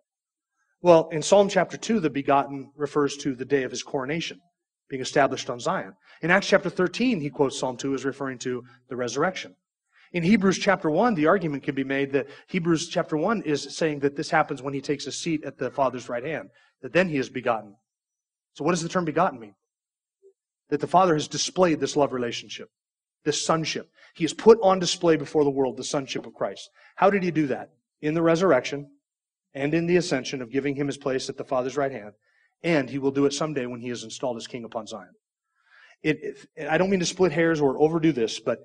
[0.81, 4.39] Well, in Psalm chapter 2, the begotten refers to the day of his coronation,
[4.89, 5.93] being established on Zion.
[6.21, 9.55] In Acts chapter 13, he quotes Psalm 2 as referring to the resurrection.
[10.15, 13.99] In Hebrews chapter 1, the argument can be made that Hebrews chapter 1 is saying
[13.99, 16.51] that this happens when he takes a seat at the Father's right hand,
[16.81, 17.75] that then he is begotten.
[18.53, 19.55] So what does the term begotten mean?
[20.69, 22.69] That the Father has displayed this love relationship,
[23.25, 23.89] this sonship.
[24.15, 26.69] He has put on display before the world the sonship of Christ.
[26.95, 27.71] How did he do that?
[28.01, 28.89] In the resurrection
[29.53, 32.13] and in the ascension of giving him his place at the Father's right hand.
[32.63, 35.11] And he will do it someday when he is installed as king upon Zion.
[36.03, 38.59] It, it, I don't mean to split hairs or overdo this, but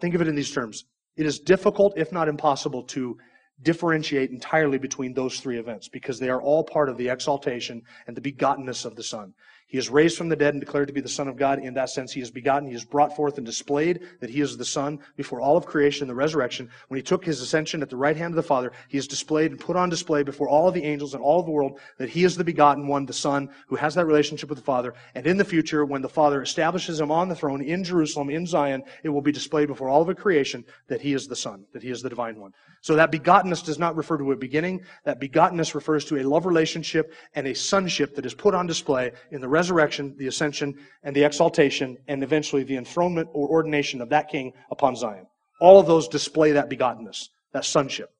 [0.00, 0.84] think of it in these terms.
[1.16, 3.16] It is difficult, if not impossible, to
[3.62, 8.16] differentiate entirely between those three events because they are all part of the exaltation and
[8.16, 9.34] the begottenness of the Son.
[9.70, 11.60] He is raised from the dead and declared to be the Son of God.
[11.60, 12.68] In that sense, he is begotten.
[12.68, 16.02] He is brought forth and displayed that he is the Son before all of creation,
[16.04, 16.68] in the resurrection.
[16.88, 19.52] When he took his ascension at the right hand of the Father, he is displayed
[19.52, 22.08] and put on display before all of the angels and all of the world that
[22.08, 24.92] he is the begotten one, the Son, who has that relationship with the Father.
[25.14, 28.46] And in the future, when the Father establishes him on the throne in Jerusalem, in
[28.46, 31.82] Zion, it will be displayed before all of creation that he is the Son, that
[31.82, 32.52] he is the divine one.
[32.82, 34.80] So that begottenness does not refer to a beginning.
[35.04, 39.12] That begottenness refers to a love relationship and a sonship that is put on display
[39.30, 44.08] in the resurrection, the ascension, and the exaltation, and eventually the enthronement or ordination of
[44.08, 45.26] that king upon Zion.
[45.60, 48.10] All of those display that begottenness, that sonship.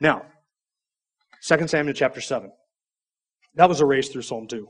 [0.00, 0.26] Now,
[1.46, 2.52] 2 Samuel chapter 7.
[3.54, 4.68] That was a race through Psalm 2.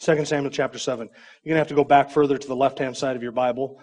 [0.00, 1.08] 2 Samuel chapter 7.
[1.42, 3.32] You're going to have to go back further to the left hand side of your
[3.32, 3.80] Bible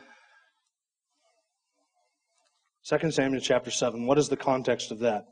[2.87, 4.05] 2 Samuel chapter 7.
[4.05, 5.25] What is the context of that?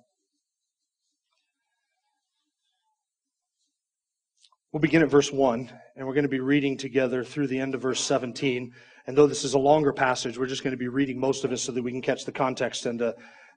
[4.71, 7.73] We'll begin at verse 1, and we're going to be reading together through the end
[7.73, 8.71] of verse 17.
[9.07, 11.51] And though this is a longer passage, we're just going to be reading most of
[11.51, 13.13] it so that we can catch the context and, uh,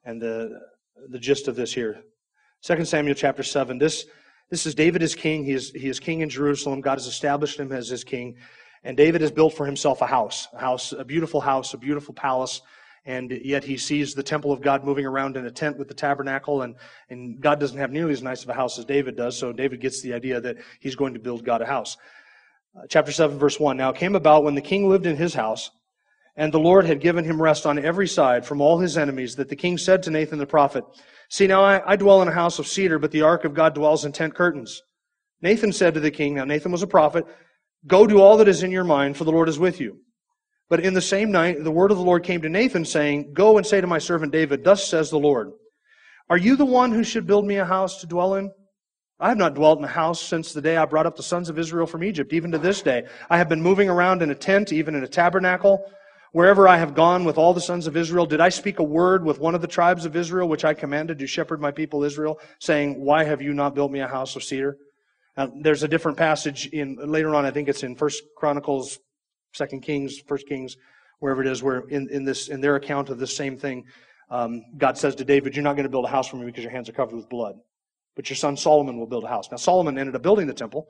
[0.06, 0.58] and the,
[1.10, 2.00] the gist of this here.
[2.62, 3.76] 2 Samuel chapter 7.
[3.76, 4.06] This,
[4.48, 5.44] this is David as king.
[5.44, 6.80] He is, he is king in Jerusalem.
[6.80, 8.36] God has established him as his king.
[8.82, 12.14] And David has built for himself a house, a house, a beautiful house, a beautiful
[12.14, 12.62] palace
[13.04, 15.94] and yet he sees the temple of God moving around in a tent with the
[15.94, 16.76] tabernacle, and,
[17.10, 19.80] and God doesn't have nearly as nice of a house as David does, so David
[19.80, 21.96] gets the idea that he's going to build God a house.
[22.76, 23.76] Uh, chapter 7, verse 1.
[23.76, 25.70] Now it came about when the king lived in his house,
[26.36, 29.48] and the Lord had given him rest on every side from all his enemies, that
[29.48, 30.84] the king said to Nathan the prophet,
[31.28, 33.74] See, now I, I dwell in a house of cedar, but the ark of God
[33.74, 34.82] dwells in tent curtains.
[35.40, 37.26] Nathan said to the king, now Nathan was a prophet,
[37.86, 39.98] Go do all that is in your mind, for the Lord is with you.
[40.72, 43.58] But in the same night, the word of the Lord came to Nathan, saying, Go
[43.58, 45.50] and say to my servant David, Thus says the Lord,
[46.30, 48.50] Are you the one who should build me a house to dwell in?
[49.20, 51.50] I have not dwelt in a house since the day I brought up the sons
[51.50, 53.02] of Israel from Egypt, even to this day.
[53.28, 55.84] I have been moving around in a tent, even in a tabernacle.
[56.32, 59.26] Wherever I have gone with all the sons of Israel, did I speak a word
[59.26, 62.40] with one of the tribes of Israel, which I commanded to shepherd my people Israel,
[62.60, 64.78] saying, Why have you not built me a house of cedar?
[65.36, 67.44] There's a different passage in later on.
[67.44, 68.98] I think it's in First Chronicles
[69.52, 70.76] Second Kings, First Kings,
[71.20, 73.84] wherever it is, where in, in this in their account of this same thing,
[74.30, 76.64] um, God says to David, "You're not going to build a house for me because
[76.64, 77.56] your hands are covered with blood,
[78.16, 80.88] but your son Solomon will build a house." Now Solomon ended up building the temple.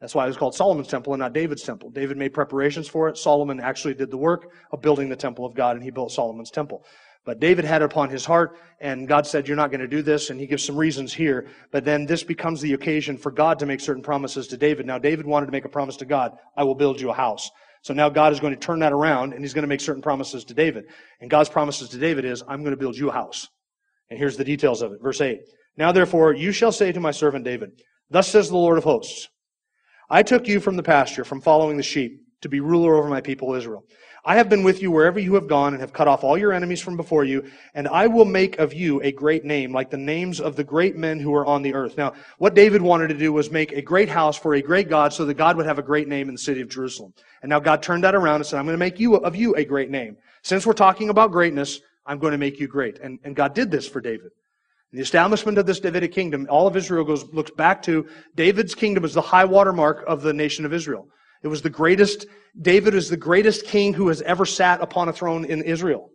[0.00, 1.90] That's why it was called Solomon's temple and not David's temple.
[1.90, 3.16] David made preparations for it.
[3.16, 6.50] Solomon actually did the work of building the temple of God, and he built Solomon's
[6.50, 6.84] temple.
[7.24, 10.02] But David had it upon his heart, and God said, You're not going to do
[10.02, 11.46] this, and he gives some reasons here.
[11.70, 14.86] But then this becomes the occasion for God to make certain promises to David.
[14.86, 17.48] Now, David wanted to make a promise to God I will build you a house.
[17.82, 20.02] So now God is going to turn that around and he's going to make certain
[20.02, 20.84] promises to David.
[21.20, 23.48] And God's promises to David is, I'm going to build you a house.
[24.08, 25.02] And here's the details of it.
[25.02, 25.40] Verse 8.
[25.76, 29.28] Now therefore, you shall say to my servant David, Thus says the Lord of hosts,
[30.08, 33.20] I took you from the pasture, from following the sheep, to be ruler over my
[33.20, 33.84] people Israel.
[34.24, 36.52] I have been with you wherever you have gone and have cut off all your
[36.52, 39.96] enemies from before you, and I will make of you a great name, like the
[39.96, 41.96] names of the great men who are on the earth.
[41.96, 45.12] Now, what David wanted to do was make a great house for a great God
[45.12, 47.12] so that God would have a great name in the city of Jerusalem.
[47.42, 49.56] And now God turned that around and said, I'm going to make you of you
[49.56, 50.16] a great name.
[50.42, 53.00] Since we're talking about greatness, I'm going to make you great.
[53.00, 54.30] And, and God did this for David.
[54.92, 58.06] The establishment of this Davidic kingdom, all of Israel goes, looks back to
[58.36, 61.08] David's kingdom as the high water mark of the nation of Israel.
[61.42, 62.26] It was the greatest,
[62.60, 66.10] David is the greatest king who has ever sat upon a throne in Israel.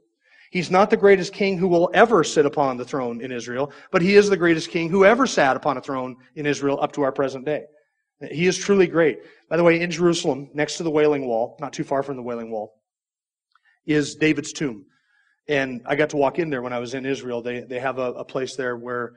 [0.51, 4.01] He's not the greatest king who will ever sit upon the throne in Israel, but
[4.01, 7.01] he is the greatest king who ever sat upon a throne in Israel up to
[7.01, 7.65] our present day.
[8.31, 9.19] He is truly great.
[9.49, 12.23] By the way, in Jerusalem, next to the Wailing Wall, not too far from the
[12.23, 12.73] Wailing Wall,
[13.85, 14.85] is David's tomb.
[15.49, 17.41] And I got to walk in there when I was in Israel.
[17.41, 19.13] They, they have a, a place there where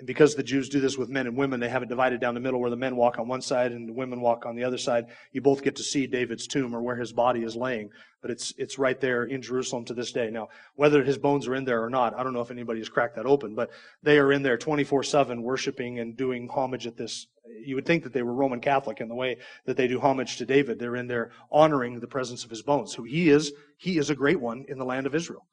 [0.00, 2.32] and because the Jews do this with men and women, they have it divided down
[2.32, 4.64] the middle where the men walk on one side and the women walk on the
[4.64, 5.04] other side.
[5.30, 7.90] You both get to see David's tomb or where his body is laying.
[8.22, 10.30] But it's, it's right there in Jerusalem to this day.
[10.30, 12.88] Now, whether his bones are in there or not, I don't know if anybody has
[12.88, 13.68] cracked that open, but
[14.02, 17.26] they are in there 24-7 worshiping and doing homage at this.
[17.62, 19.36] You would think that they were Roman Catholic in the way
[19.66, 20.78] that they do homage to David.
[20.78, 22.94] They're in there honoring the presence of his bones.
[22.94, 25.44] Who he is, he is a great one in the land of Israel.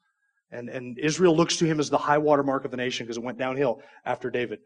[0.50, 3.18] And, and Israel looks to him as the high water mark of the nation because
[3.18, 4.60] it went downhill after David.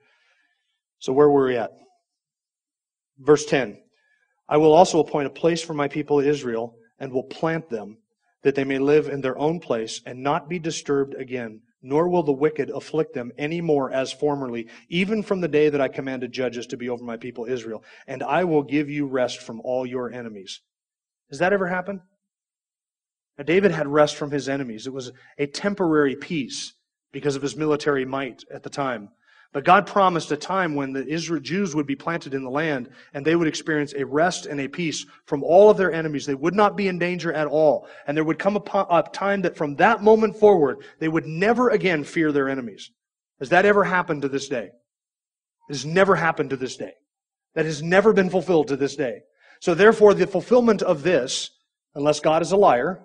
[0.98, 1.72] So where were we at?
[3.18, 3.78] Verse 10.
[4.48, 7.98] I will also appoint a place for my people Israel and will plant them,
[8.42, 12.22] that they may live in their own place and not be disturbed again, nor will
[12.22, 16.32] the wicked afflict them any more as formerly, even from the day that I commanded
[16.32, 17.82] judges to be over my people Israel.
[18.06, 20.60] And I will give you rest from all your enemies.
[21.30, 22.00] Has that ever happened?
[23.42, 24.86] Now, David had rest from his enemies.
[24.86, 26.74] It was a temporary peace
[27.10, 29.08] because of his military might at the time.
[29.52, 32.88] But God promised a time when the Israel Jews would be planted in the land
[33.12, 36.24] and they would experience a rest and a peace from all of their enemies.
[36.24, 37.88] They would not be in danger at all.
[38.06, 42.04] And there would come a time that from that moment forward, they would never again
[42.04, 42.92] fear their enemies.
[43.40, 44.66] Has that ever happened to this day?
[45.68, 46.92] It has never happened to this day.
[47.56, 49.22] That has never been fulfilled to this day.
[49.58, 51.50] So therefore, the fulfillment of this,
[51.96, 53.04] unless God is a liar,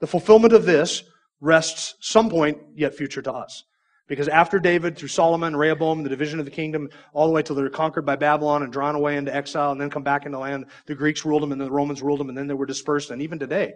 [0.00, 1.02] the fulfillment of this
[1.40, 3.64] rests some point yet future to us.
[4.08, 7.54] Because after David, through Solomon, Rehoboam, the division of the kingdom, all the way till
[7.54, 10.38] they were conquered by Babylon and drawn away into exile and then come back into
[10.38, 13.10] land, the Greeks ruled them and the Romans ruled them and then they were dispersed.
[13.10, 13.74] And even today,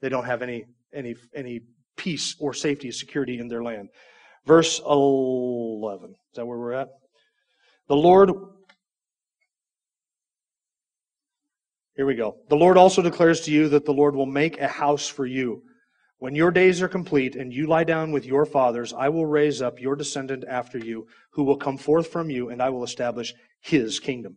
[0.00, 1.62] they don't have any, any, any
[1.96, 3.88] peace or safety or security in their land.
[4.46, 6.10] Verse 11.
[6.10, 6.88] Is that where we're at?
[7.88, 8.30] The Lord,
[11.96, 12.36] here we go.
[12.48, 15.62] The Lord also declares to you that the Lord will make a house for you
[16.22, 19.60] when your days are complete and you lie down with your fathers, I will raise
[19.60, 23.34] up your descendant after you, who will come forth from you, and I will establish
[23.60, 24.36] his kingdom.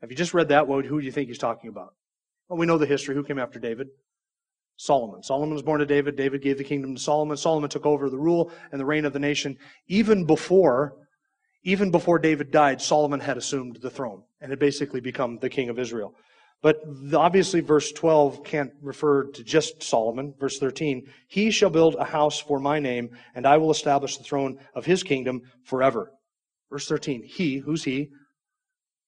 [0.00, 0.68] Have you just read that?
[0.68, 1.92] What, who do you think he's talking about?
[2.48, 3.16] Well, we know the history.
[3.16, 3.88] Who came after David?
[4.76, 5.24] Solomon.
[5.24, 6.14] Solomon was born to David.
[6.14, 7.36] David gave the kingdom to Solomon.
[7.36, 9.56] Solomon took over the rule and the reign of the nation.
[9.88, 10.94] Even before,
[11.64, 15.68] even before David died, Solomon had assumed the throne and had basically become the king
[15.68, 16.14] of Israel.
[16.64, 20.32] But obviously, verse 12 can't refer to just Solomon.
[20.40, 24.24] Verse 13, He shall build a house for my name, and I will establish the
[24.24, 26.10] throne of his kingdom forever.
[26.70, 28.08] Verse 13, He, who's he?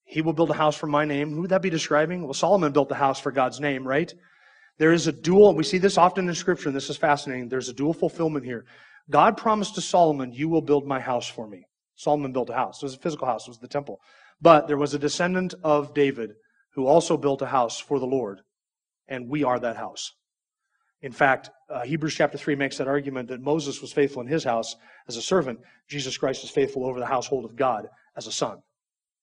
[0.05, 1.31] He will build a house for my name.
[1.33, 2.25] Who would that be describing?
[2.25, 4.13] Well, Solomon built the house for God's name, right?
[4.77, 7.49] There is a dual, we see this often in Scripture, and this is fascinating.
[7.49, 8.67] There's a dual fulfillment here.
[9.09, 11.65] God promised to Solomon, You will build my house for me.
[11.95, 12.83] Solomon built a house.
[12.83, 13.99] It was a physical house, it was the temple.
[14.43, 16.35] But there was a descendant of David
[16.77, 18.43] who also built a house for the Lord,
[19.09, 20.13] and we are that house.
[21.01, 24.45] In fact, uh, Hebrews chapter 3 makes that argument that Moses was faithful in his
[24.45, 24.77] house
[25.09, 25.59] as a servant.
[25.89, 28.59] Jesus Christ is faithful over the household of God as a son.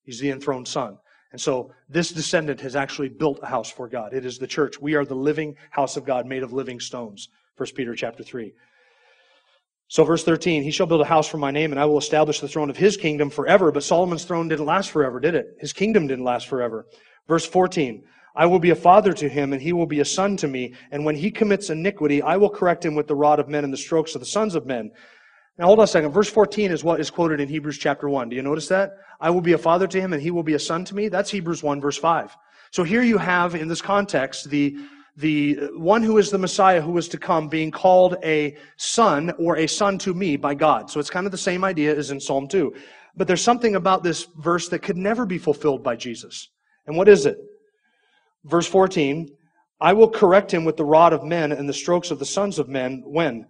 [0.04, 0.97] He's the enthroned son.
[1.32, 4.14] And so this descendant has actually built a house for God.
[4.14, 4.80] It is the church.
[4.82, 7.30] We are the living house of God made of living stones.
[7.58, 8.51] 1 Peter chapter 3.
[9.94, 12.39] So verse 13, he shall build a house for my name and I will establish
[12.39, 13.72] the throne of his kingdom forever.
[13.72, 15.56] But Solomon's throne didn't last forever, did it?
[15.60, 16.88] His kingdom didn't last forever.
[17.28, 18.04] Verse 14,
[18.36, 20.74] I will be a father to him, and he will be a son to me.
[20.89, 23.72] And when he commits iniquity, I will correct him with the rod of men and
[23.72, 24.89] the strokes of the sons of men.
[25.60, 26.10] Now hold on a second.
[26.10, 28.30] Verse 14 is what is quoted in Hebrews chapter 1.
[28.30, 28.94] Do you notice that?
[29.22, 31.08] I will be a father to him, and he will be a son to me.
[31.08, 32.36] That's Hebrews 1, verse 5.
[32.72, 34.76] So here you have, in this context, the
[35.16, 39.57] the one who is the Messiah who is to come being called a son or
[39.57, 40.89] a son to me by God.
[40.89, 42.74] So it's kind of the same idea as in Psalm 2.
[43.16, 46.49] But there's something about this verse that could never be fulfilled by Jesus.
[46.88, 47.38] And what is it?
[48.43, 49.30] Verse 14
[49.82, 52.57] I will correct him with the rod of men and the strokes of the sons
[52.57, 53.45] of men when?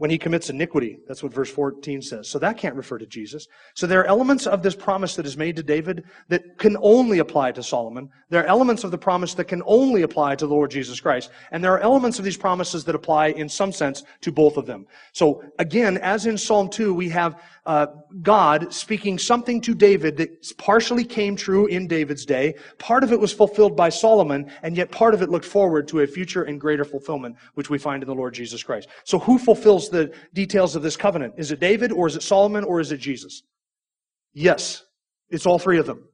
[0.00, 0.98] When he commits iniquity.
[1.06, 2.26] That's what verse 14 says.
[2.26, 3.48] So that can't refer to Jesus.
[3.74, 7.18] So there are elements of this promise that is made to David that can only
[7.18, 8.08] apply to Solomon.
[8.30, 11.28] There are elements of the promise that can only apply to the Lord Jesus Christ.
[11.50, 14.64] And there are elements of these promises that apply in some sense to both of
[14.64, 14.86] them.
[15.12, 17.86] So again, as in Psalm 2, we have uh,
[18.22, 22.54] God speaking something to David that partially came true in David's day.
[22.78, 26.00] Part of it was fulfilled by Solomon, and yet part of it looked forward to
[26.00, 28.88] a future and greater fulfillment, which we find in the Lord Jesus Christ.
[29.04, 31.34] So who fulfills the details of this covenant?
[31.36, 33.42] Is it David, or is it Solomon, or is it Jesus?
[34.32, 34.84] Yes,
[35.28, 36.04] it's all three of them.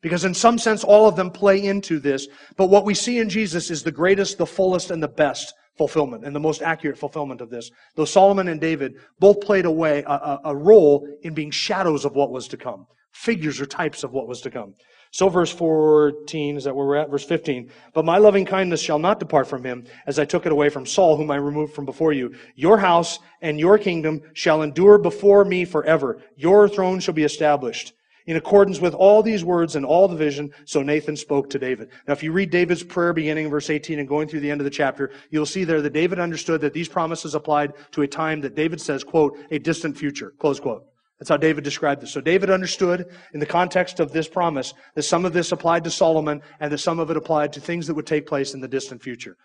[0.00, 2.28] Because in some sense, all of them play into this.
[2.56, 6.24] But what we see in Jesus is the greatest, the fullest, and the best fulfillment
[6.24, 7.70] and the most accurate fulfillment of this.
[7.96, 12.14] Though Solomon and David both played a way, a, a, role in being shadows of
[12.14, 14.74] what was to come, figures or types of what was to come.
[15.10, 17.10] So verse 14, is that where we're at?
[17.10, 17.70] Verse 15.
[17.92, 20.86] But my loving kindness shall not depart from him, as I took it away from
[20.86, 22.34] Saul, whom I removed from before you.
[22.56, 26.20] Your house and your kingdom shall endure before me forever.
[26.36, 27.92] Your throne shall be established
[28.26, 31.90] in accordance with all these words and all the vision, so Nathan spoke to David.
[32.06, 34.60] Now, if you read David's prayer beginning in verse 18 and going through the end
[34.60, 38.08] of the chapter, you'll see there that David understood that these promises applied to a
[38.08, 40.84] time that David says, quote, a distant future, close quote.
[41.18, 42.12] That's how David described this.
[42.12, 45.90] So David understood in the context of this promise that some of this applied to
[45.90, 48.68] Solomon and that some of it applied to things that would take place in the
[48.68, 49.36] distant future.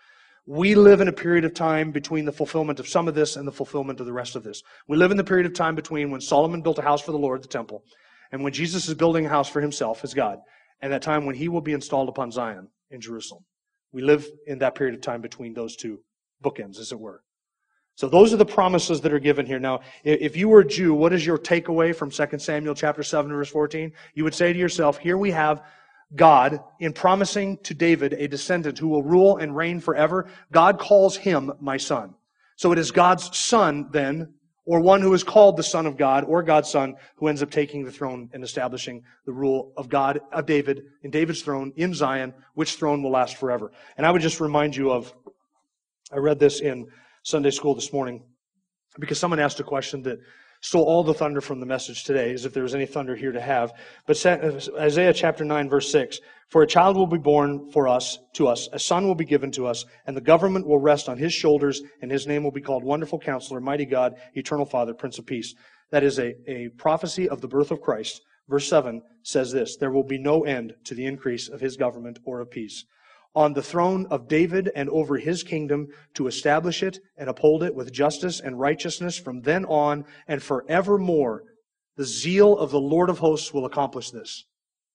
[0.46, 3.46] We live in a period of time between the fulfillment of some of this and
[3.46, 4.62] the fulfillment of the rest of this.
[4.88, 7.18] We live in the period of time between when Solomon built a house for the
[7.18, 7.84] Lord, the temple,
[8.32, 10.38] and when Jesus is building a house for himself as God,
[10.80, 13.44] and that time when he will be installed upon Zion in Jerusalem.
[13.92, 16.00] We live in that period of time between those two
[16.42, 17.22] bookends, as it were.
[17.96, 19.58] So those are the promises that are given here.
[19.58, 23.30] Now, if you were a Jew, what is your takeaway from 2 Samuel chapter 7
[23.30, 23.92] verse 14?
[24.14, 25.62] You would say to yourself, here we have
[26.16, 30.28] God in promising to David a descendant who will rule and reign forever.
[30.50, 32.14] God calls him my son.
[32.56, 34.34] So it is God's son then,
[34.66, 37.50] or one who is called the son of God, or God's son, who ends up
[37.50, 41.94] taking the throne and establishing the rule of God, of David, in David's throne in
[41.94, 43.72] Zion, which throne will last forever.
[43.96, 45.12] And I would just remind you of,
[46.12, 46.88] I read this in
[47.22, 48.22] Sunday school this morning
[48.98, 50.18] because someone asked a question that
[50.60, 53.32] stole all the thunder from the message today, as if there was any thunder here
[53.32, 53.72] to have.
[54.06, 56.20] But uh, Isaiah chapter 9, verse 6
[56.50, 59.52] For a child will be born for us, to us, a son will be given
[59.52, 62.60] to us, and the government will rest on his shoulders, and his name will be
[62.60, 65.54] called Wonderful Counselor, Mighty God, Eternal Father, Prince of Peace.
[65.90, 68.20] That is a, a prophecy of the birth of Christ.
[68.48, 72.18] Verse 7 says this There will be no end to the increase of his government
[72.24, 72.84] or of peace
[73.34, 77.74] on the throne of David and over his kingdom to establish it and uphold it
[77.74, 81.44] with justice and righteousness from then on and forevermore.
[81.96, 84.44] The zeal of the Lord of hosts will accomplish this.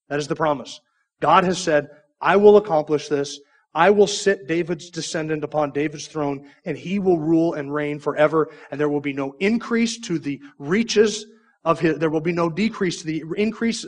[0.10, 0.82] That is the promise.
[1.22, 1.90] God has said,
[2.22, 3.40] I will accomplish this.
[3.74, 8.50] I will sit David's descendant upon David's throne, and he will rule and reign forever,
[8.72, 11.26] and there will be no increase to the reaches
[11.66, 13.86] of his, there will be no decrease to the increase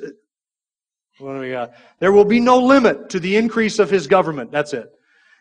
[1.20, 1.74] what do we got?
[2.00, 4.52] There will be no limit to the increase of his government.
[4.52, 4.92] That's it.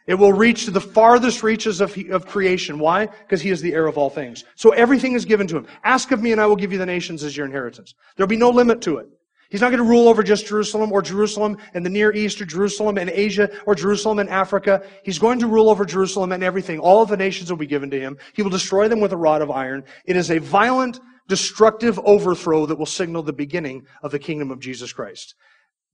[0.07, 2.79] It will reach to the farthest reaches of, of creation.
[2.79, 3.07] Why?
[3.07, 4.45] Because he is the heir of all things.
[4.55, 5.67] So everything is given to him.
[5.83, 7.95] Ask of me and I will give you the nations as your inheritance.
[8.17, 9.09] There'll be no limit to it.
[9.51, 12.47] He's not going to rule over just Jerusalem or Jerusalem and the Near East or
[12.47, 14.83] Jerusalem and Asia or Jerusalem and Africa.
[15.05, 16.81] He's going to rule over Jerusalem and everything.
[16.81, 18.19] All of the nations will be given to him.
[18.35, 19.85] He will destroy them with a rod of iron.
[20.05, 24.61] It is a violent, destructive overthrow that will signal the beginning of the kingdom of
[24.61, 25.35] Jesus Christ.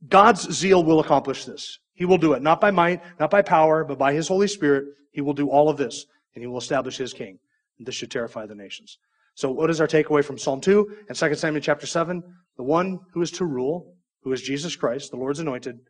[0.09, 1.78] God's zeal will accomplish this.
[1.94, 4.86] He will do it, not by might, not by power, but by His Holy Spirit.
[5.12, 7.38] He will do all of this, and He will establish His king.
[7.78, 8.98] This should terrify the nations.
[9.34, 12.22] So what is our takeaway from Psalm 2 and 2 Samuel chapter 7?
[12.57, 15.80] The one who is to rule, who is Jesus Christ, the Lord's anointed,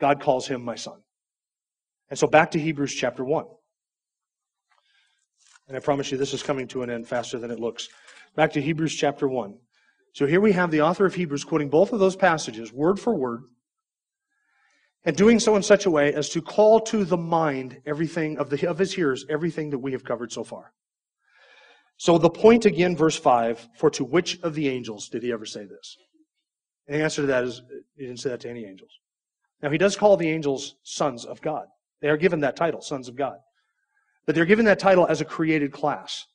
[0.00, 1.00] God calls him my son.
[2.10, 3.44] And so back to Hebrews chapter 1.
[5.68, 7.88] And I promise you this is coming to an end faster than it looks.
[8.34, 9.54] Back to Hebrews chapter 1.
[10.14, 13.14] So here we have the author of Hebrews quoting both of those passages, word for
[13.14, 13.44] word,
[15.04, 18.50] and doing so in such a way as to call to the mind everything of,
[18.50, 20.72] the, of his hearers, everything that we have covered so far.
[22.02, 25.46] So the point again, verse 5, for to which of the angels did he ever
[25.46, 25.96] say this?
[26.88, 27.62] And the answer to that is
[27.96, 28.90] he didn't say that to any angels.
[29.62, 31.66] Now he does call the angels sons of God.
[32.00, 33.36] They are given that title, sons of God.
[34.26, 36.26] But they're given that title as a created class.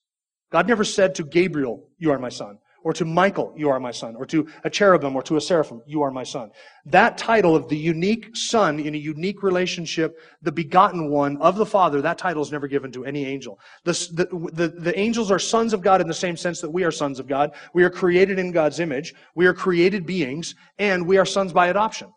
[0.53, 3.92] God never said to Gabriel, You are my son or to Michael, you are my
[3.92, 6.50] son, or to a cherubim, or to a seraphim, you are my son.
[6.86, 11.66] That title of the unique son in a unique relationship, the begotten one of the
[11.66, 13.60] Father, that title is never given to any angel.
[13.84, 16.86] The, the, the, the angels are sons of God in the same sense that we
[16.86, 17.52] are sons of God.
[17.74, 19.14] We are created in God's image.
[19.36, 22.14] We are created beings, and we are sons by adoption.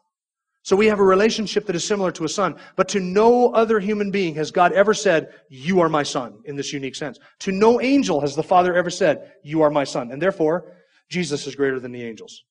[0.62, 2.56] So we have a relationship that is similar to a son.
[2.76, 6.56] But to no other human being has God ever said, You are my son, in
[6.56, 7.18] this unique sense.
[7.40, 10.10] To no angel has the Father ever said, You are my son.
[10.12, 10.72] And therefore,
[11.08, 12.44] Jesus is greater than the angels.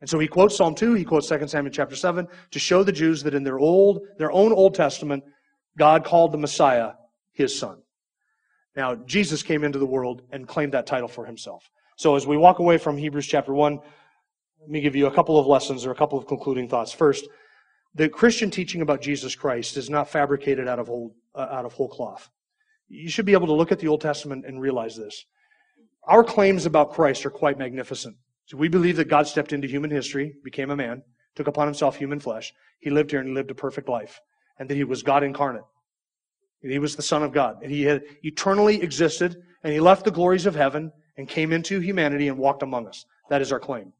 [0.00, 2.92] And so he quotes Psalm 2, he quotes 2 Samuel chapter 7 to show the
[2.92, 5.24] Jews that in their old, their own Old Testament,
[5.78, 6.92] God called the Messiah
[7.32, 7.80] his son.
[8.74, 11.70] Now, Jesus came into the world and claimed that title for himself.
[11.96, 13.78] So as we walk away from Hebrews chapter 1,
[14.66, 16.90] let me give you a couple of lessons or a couple of concluding thoughts.
[16.90, 17.28] First,
[17.94, 21.72] the Christian teaching about Jesus Christ is not fabricated out of whole, uh, out of
[21.72, 22.28] whole cloth.
[22.88, 25.24] You should be able to look at the Old Testament and realize this.
[26.08, 28.16] Our claims about Christ are quite magnificent.
[28.46, 31.04] So we believe that God stepped into human history, became a man,
[31.36, 32.52] took upon himself human flesh.
[32.80, 34.18] He lived here and he lived a perfect life.
[34.58, 35.62] And that he was God incarnate.
[36.64, 37.58] And he was the Son of God.
[37.62, 41.78] And he had eternally existed and he left the glories of heaven and came into
[41.78, 43.04] humanity and walked among us.
[43.30, 43.92] That is our claim.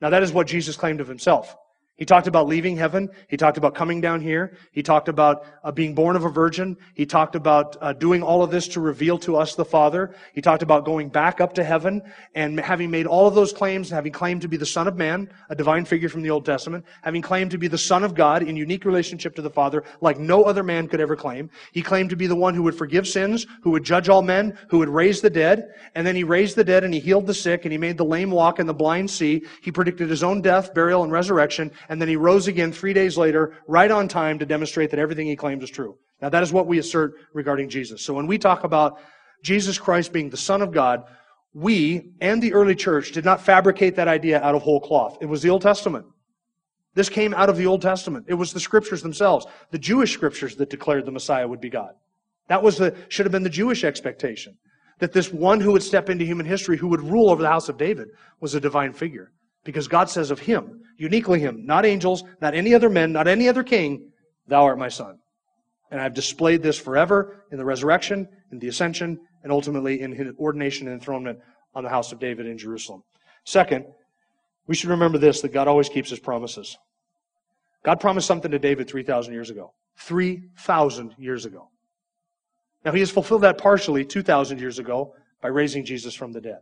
[0.00, 1.56] Now, that is what Jesus claimed of himself.
[1.96, 3.08] He talked about leaving heaven.
[3.28, 4.56] He talked about coming down here.
[4.72, 6.76] He talked about uh, being born of a virgin.
[6.94, 10.12] He talked about uh, doing all of this to reveal to us the Father.
[10.32, 12.02] He talked about going back up to heaven
[12.34, 15.30] and having made all of those claims, having claimed to be the Son of Man,
[15.50, 18.42] a divine figure from the Old Testament, having claimed to be the Son of God
[18.42, 21.48] in unique relationship to the Father, like no other man could ever claim.
[21.70, 24.58] He claimed to be the one who would forgive sins, who would judge all men,
[24.68, 25.72] who would raise the dead.
[25.94, 28.04] And then he raised the dead and he healed the sick and he made the
[28.04, 29.44] lame walk and the blind see.
[29.62, 33.16] He predicted his own death, burial, and resurrection and then he rose again three days
[33.16, 35.96] later, right on time to demonstrate that everything he claimed is true.
[36.20, 38.02] Now that is what we assert regarding Jesus.
[38.02, 38.98] So when we talk about
[39.42, 41.04] Jesus Christ being the Son of God,
[41.52, 45.18] we and the early church did not fabricate that idea out of whole cloth.
[45.20, 46.06] It was the Old Testament.
[46.94, 48.26] This came out of the Old Testament.
[48.28, 51.92] It was the scriptures themselves, the Jewish scriptures that declared the Messiah would be God.
[52.48, 54.56] That was the, should have been the Jewish expectation.
[55.00, 57.68] That this one who would step into human history, who would rule over the house
[57.68, 58.08] of David,
[58.40, 59.32] was a divine figure.
[59.64, 63.48] Because God says of him, uniquely him, not angels, not any other men, not any
[63.48, 64.12] other king,
[64.46, 65.18] thou art my son.
[65.90, 70.32] And I've displayed this forever in the resurrection, in the ascension, and ultimately in his
[70.38, 71.38] ordination and enthronement
[71.74, 73.02] on the house of David in Jerusalem.
[73.44, 73.86] Second,
[74.66, 76.76] we should remember this that God always keeps his promises.
[77.84, 79.72] God promised something to David 3,000 years ago.
[79.98, 81.68] 3,000 years ago.
[82.84, 86.60] Now, he has fulfilled that partially 2,000 years ago by raising Jesus from the dead.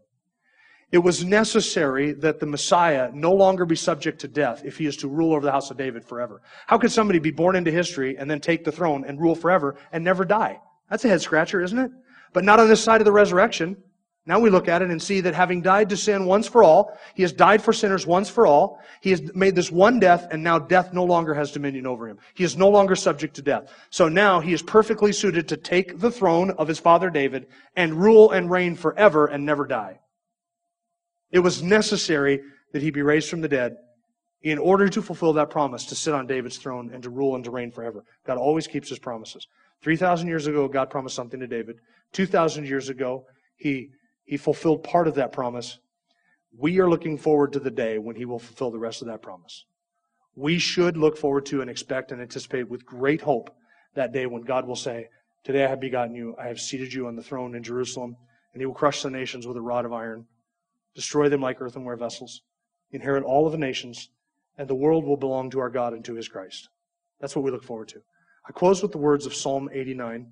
[0.93, 4.99] It was necessary that the Messiah no longer be subject to death if he is
[4.99, 6.43] to rule over the house of David forever.
[6.67, 9.77] How could somebody be born into history and then take the throne and rule forever
[9.91, 10.61] and never die?
[10.91, 11.91] That's a head scratcher, isn't it?
[12.35, 13.79] But not on this side of the resurrection.
[14.27, 16.97] Now we look at it and see that having died to sin once for all,
[17.15, 18.79] he has died for sinners once for all.
[19.01, 22.19] He has made this one death, and now death no longer has dominion over him.
[22.35, 23.73] He is no longer subject to death.
[23.89, 27.95] So now he is perfectly suited to take the throne of his father David and
[27.95, 29.99] rule and reign forever and never die.
[31.33, 32.41] It was necessary
[32.73, 33.77] that he be raised from the dead
[34.43, 37.45] in order to fulfill that promise to sit on David's throne and to rule and
[37.45, 38.05] to reign forever.
[38.27, 39.47] God always keeps his promises.
[39.83, 41.77] 3,000 years ago, God promised something to David.
[42.13, 43.25] 2,000 years ago,
[43.57, 43.91] he
[44.25, 45.79] he fulfilled part of that promise.
[46.57, 49.23] We are looking forward to the day when He will fulfill the rest of that
[49.23, 49.65] promise.
[50.35, 53.55] We should look forward to and expect and anticipate with great hope
[53.95, 55.09] that day when God will say,
[55.45, 58.17] Today I have begotten you, I have seated you on the throne in Jerusalem,
[58.53, 60.27] and He will crush the nations with a rod of iron,
[60.95, 62.43] destroy them like earthenware vessels,
[62.91, 64.11] inherit all of the nations,
[64.59, 66.69] and the world will belong to our God and to His Christ.
[67.21, 68.03] That's what we look forward to.
[68.49, 70.27] I close with the words of Psalm 89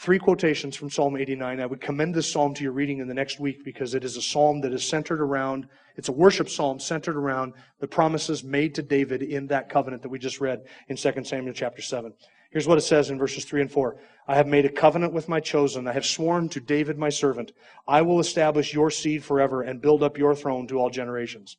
[0.00, 1.60] three quotations from Psalm 89.
[1.60, 4.16] I would commend this psalm to your reading in the next week because it is
[4.16, 8.74] a psalm that is centered around, it's a worship psalm centered around the promises made
[8.76, 12.14] to David in that covenant that we just read in 2 Samuel chapter 7.
[12.50, 13.96] Here's what it says in verses 3 and 4.
[14.26, 15.86] I have made a covenant with my chosen.
[15.86, 17.52] I have sworn to David my servant.
[17.86, 21.56] I will establish your seed forever and build up your throne to all generations.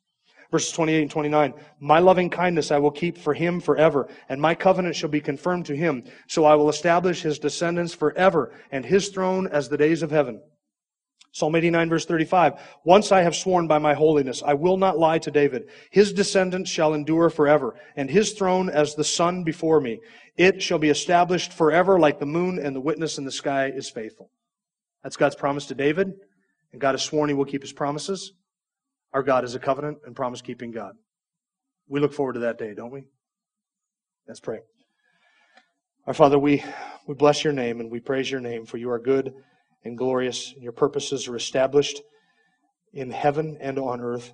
[0.50, 1.54] Verses 28 and 29.
[1.80, 5.64] My loving kindness I will keep for him forever, and my covenant shall be confirmed
[5.66, 6.04] to him.
[6.28, 10.42] So I will establish his descendants forever, and his throne as the days of heaven.
[11.32, 12.60] Psalm 89 verse 35.
[12.84, 15.64] Once I have sworn by my holiness, I will not lie to David.
[15.90, 19.98] His descendants shall endure forever, and his throne as the sun before me.
[20.36, 23.88] It shall be established forever like the moon, and the witness in the sky is
[23.88, 24.30] faithful.
[25.02, 26.12] That's God's promise to David,
[26.70, 28.32] and God has sworn he will keep his promises.
[29.14, 30.92] Our God is a covenant and promise keeping God.
[31.88, 33.04] We look forward to that day, don't we?
[34.28, 34.60] Let's pray.
[36.06, 36.62] Our Father, we,
[37.06, 39.32] we bless your name and we praise your name, for you are good
[39.84, 42.02] and glorious, your purposes are established
[42.92, 44.32] in heaven and on earth.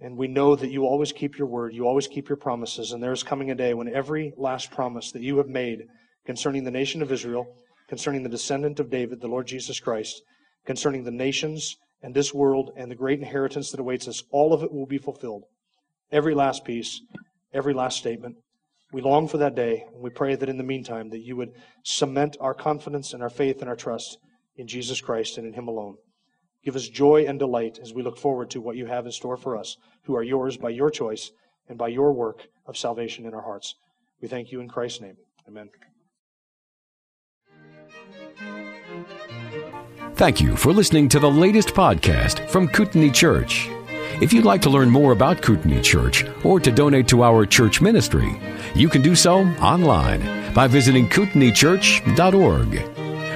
[0.00, 3.02] And we know that you always keep your word, you always keep your promises, and
[3.02, 5.86] there is coming a day when every last promise that you have made
[6.26, 7.46] concerning the nation of Israel,
[7.88, 10.22] concerning the descendant of David, the Lord Jesus Christ,
[10.66, 14.62] concerning the nations and this world and the great inheritance that awaits us, all of
[14.62, 15.44] it will be fulfilled.
[16.12, 17.00] Every last piece,
[17.54, 18.36] every last statement.
[18.92, 21.52] We long for that day, and we pray that in the meantime that you would
[21.84, 24.18] cement our confidence and our faith and our trust
[24.56, 25.96] in Jesus Christ and in Him alone.
[26.64, 29.36] Give us joy and delight as we look forward to what you have in store
[29.36, 31.30] for us, who are yours by your choice
[31.68, 33.76] and by your work of salvation in our hearts.
[34.20, 35.16] We thank you in Christ's name.
[35.46, 35.68] Amen.
[40.14, 43.68] Thank you for listening to the latest podcast from Kootenai Church.
[44.20, 47.82] If you'd like to learn more about Kootenai Church or to donate to our church
[47.82, 48.40] ministry,
[48.74, 52.95] you can do so online by visiting kootenaichurch.org.